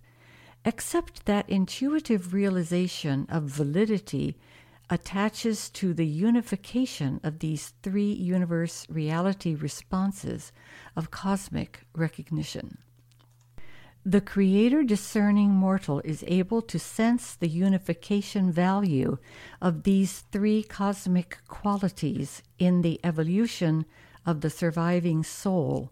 [0.65, 4.37] except that intuitive realization of validity
[4.91, 10.53] attaches to the unification of these three universe reality responses
[10.97, 12.79] of cosmic recognition.
[14.07, 19.17] The creator discerning mortal is able to sense the unification value
[19.63, 23.87] of these three cosmic qualities in the evolution
[24.27, 25.91] of the surviving soul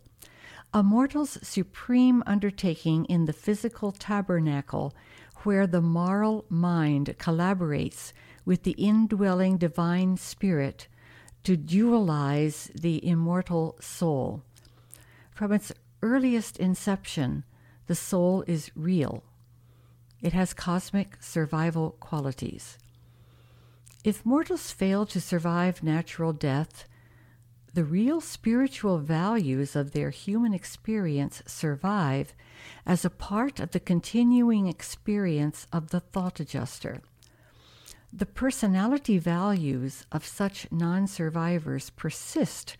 [0.74, 4.94] a mortal's supreme undertaking in the physical tabernacle,
[5.42, 8.12] where the moral mind collaborates
[8.44, 10.88] with the indwelling divine spirit
[11.44, 14.42] to dualize the immortal soul.
[15.30, 17.44] From its earliest inception,
[17.86, 19.24] the soul is real.
[20.20, 22.78] It has cosmic survival qualities.
[24.04, 26.86] If mortals fail to survive natural death,
[27.74, 32.34] the real spiritual values of their human experience survive
[32.84, 37.00] as a part of the continuing experience of the thought adjuster.
[38.12, 42.76] The personality values of such non survivors persist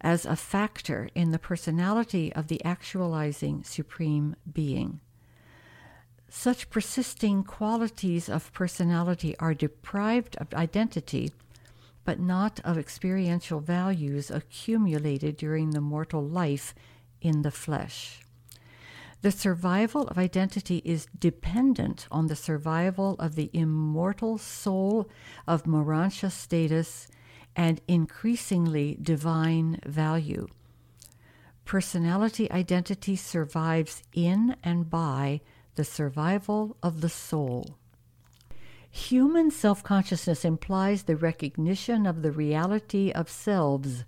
[0.00, 5.00] as a factor in the personality of the actualizing Supreme Being.
[6.28, 11.32] Such persisting qualities of personality are deprived of identity
[12.04, 16.74] but not of experiential values accumulated during the mortal life
[17.20, 18.20] in the flesh.
[19.22, 25.08] The survival of identity is dependent on the survival of the immortal soul
[25.46, 27.08] of Morontia status
[27.56, 30.46] and increasingly divine value.
[31.64, 35.40] Personality identity survives in and by
[35.76, 37.78] the survival of the soul.
[38.90, 44.04] Human self consciousness implies the recognition of the reality of selves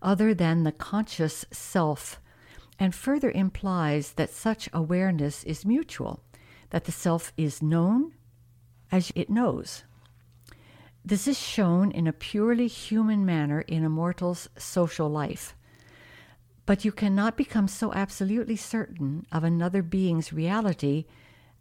[0.00, 2.20] other than the conscious self,
[2.78, 6.20] and further implies that such awareness is mutual,
[6.70, 8.14] that the self is known
[8.92, 9.82] as it knows.
[11.08, 15.56] This is shown in a purely human manner in a mortal's social life.
[16.66, 21.06] But you cannot become so absolutely certain of another being's reality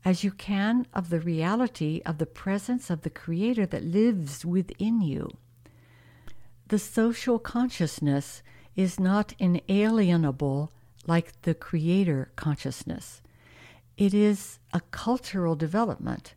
[0.04, 5.00] as you can of the reality of the presence of the Creator that lives within
[5.00, 5.30] you.
[6.68, 8.43] The social consciousness
[8.76, 10.74] is not inalienable
[11.06, 13.22] like the Creator consciousness.
[13.95, 16.34] It is a cultural development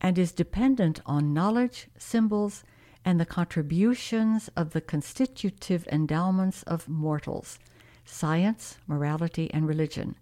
[0.00, 2.64] and is dependent on knowledge, symbols,
[3.04, 7.58] and the contributions of the constitutive endowments of mortals
[8.04, 10.16] science, morality, and religion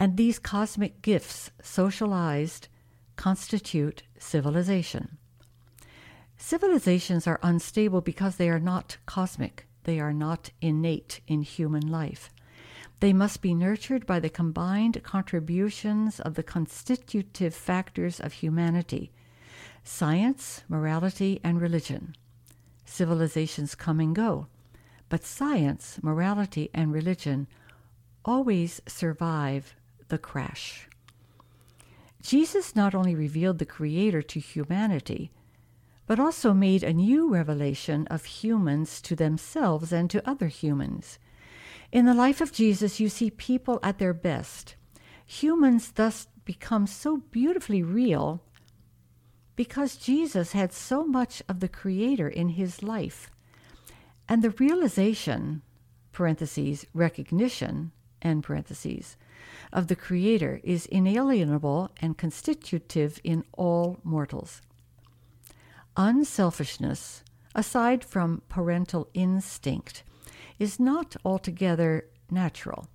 [0.00, 2.68] and these cosmic gifts, socialized,
[3.16, 5.18] constitute civilization.
[6.38, 12.30] Civilizations are unstable because they are not cosmic, they are not innate in human life.
[13.00, 19.10] They must be nurtured by the combined contributions of the constitutive factors of humanity
[19.82, 22.14] science, morality, and religion.
[22.84, 24.46] Civilizations come and go,
[25.08, 27.46] but science, morality, and religion
[28.24, 29.74] always survive
[30.08, 30.86] the crash.
[32.22, 35.30] Jesus not only revealed the Creator to humanity,
[36.06, 41.18] but also made a new revelation of humans to themselves and to other humans.
[41.92, 44.76] In the life of Jesus, you see people at their best.
[45.26, 48.42] Humans thus become so beautifully real
[49.56, 53.30] because Jesus had so much of the Creator in his life.
[54.28, 55.62] And the realization,
[56.12, 57.90] parentheses, recognition,
[58.22, 59.16] end parentheses,
[59.72, 64.62] of the Creator is inalienable and constitutive in all mortals.
[65.96, 67.24] Unselfishness,
[67.54, 70.04] aside from parental instinct,
[70.60, 72.86] is not altogether natural.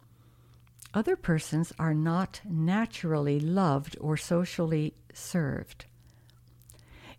[0.93, 5.86] Other persons are not naturally loved or socially served.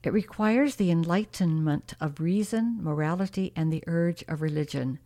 [0.02, 5.00] It requires the enlightenment of reason, morality, and the urge of religion.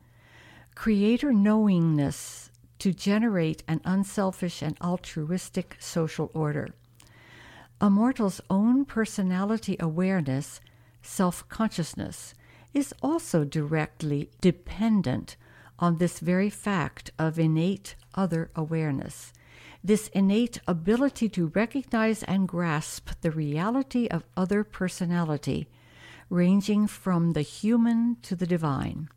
[0.74, 6.68] Creator knowingness to generate an unselfish and altruistic social order.
[7.80, 10.60] A mortal's own personality awareness,
[11.02, 12.34] self consciousness,
[12.72, 15.36] is also directly dependent
[15.78, 19.32] on this very fact of innate other awareness,
[19.82, 25.66] this innate ability to recognize and grasp the reality of other personality,
[26.28, 29.08] ranging from the human to the divine.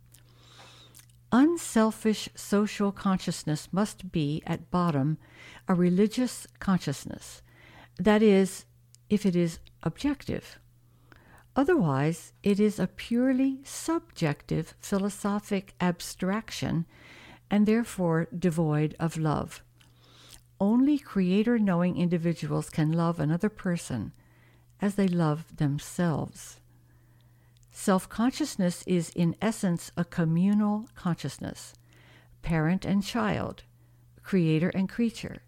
[1.31, 5.17] Unselfish social consciousness must be, at bottom,
[5.67, 7.41] a religious consciousness.
[7.97, 8.65] That is,
[9.09, 10.59] if it is objective.
[11.55, 16.85] Otherwise, it is a purely subjective philosophic abstraction
[17.49, 19.61] and therefore devoid of love.
[20.59, 24.13] only creator knowing individuals can love another person
[24.81, 26.59] as they love themselves.
[27.71, 31.73] Self consciousness is, in essence, a communal consciousness
[32.41, 33.63] parent and child,
[34.21, 35.41] creator and creature.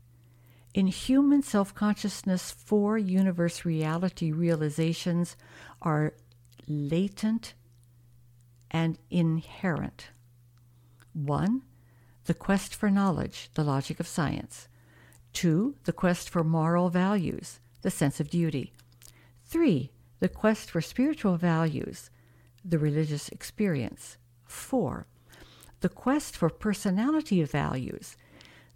[0.76, 5.38] In human self consciousness, four universe reality realizations
[5.82, 6.13] are
[6.67, 7.53] latent
[8.69, 10.09] and inherent.
[11.13, 11.61] One,
[12.26, 14.67] the quest for knowledge, the logic of science.
[15.32, 18.73] Two, the quest for moral values, the sense of duty.
[19.45, 22.09] Three, the quest for spiritual values,
[22.65, 24.17] the religious experience.
[24.43, 25.07] Four,
[25.80, 28.17] the quest for personality values,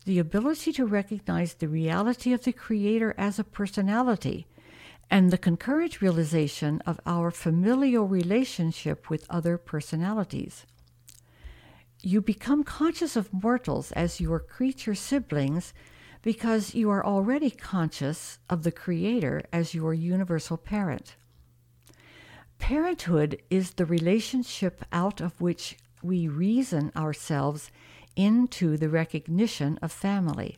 [0.06, 4.48] the ability to recognize the reality of the Creator as a personality,
[5.12, 10.66] and the concurrent realization of our familial relationship with other personalities.
[12.02, 15.74] You become conscious of mortals as your creature siblings
[16.22, 21.16] because you are already conscious of the Creator as your universal parent.
[22.58, 27.72] Parenthood is the relationship out of which we reason ourselves
[28.20, 30.58] into the recognition of family.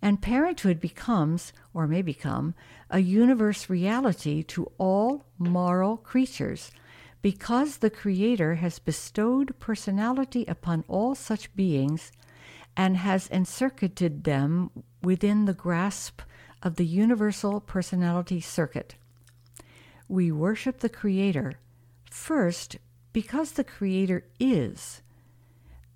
[0.00, 2.54] And parenthood becomes, or may become,
[2.88, 6.70] a universe reality to all moral creatures
[7.20, 12.10] because the Creator has bestowed personality upon all such beings
[12.74, 14.70] and has encircuited them
[15.02, 16.22] within the grasp
[16.62, 18.94] of the universal personality circuit.
[20.08, 21.58] We worship the Creator
[22.10, 22.78] first
[23.12, 25.02] because the Creator is,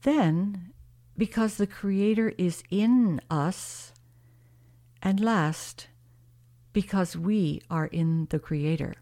[0.03, 0.72] then
[1.16, 3.92] because the Creator is in us,
[5.02, 5.88] and last,
[6.72, 8.94] because we are in the Creator.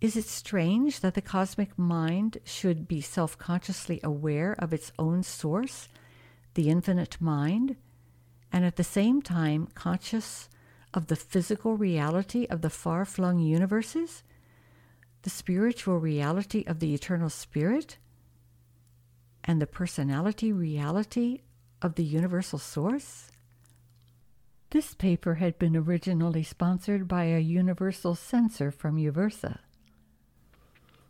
[0.00, 5.22] Is it strange that the cosmic mind should be self consciously aware of its own
[5.22, 5.88] source,
[6.54, 7.76] the infinite mind,
[8.52, 10.48] and at the same time conscious
[10.94, 14.22] of the physical reality of the far flung universes,
[15.22, 17.98] the spiritual reality of the eternal spirit,
[19.48, 21.40] and the personality reality
[21.80, 23.30] of the universal source?
[24.70, 29.60] This paper had been originally sponsored by a universal censor from Uversa.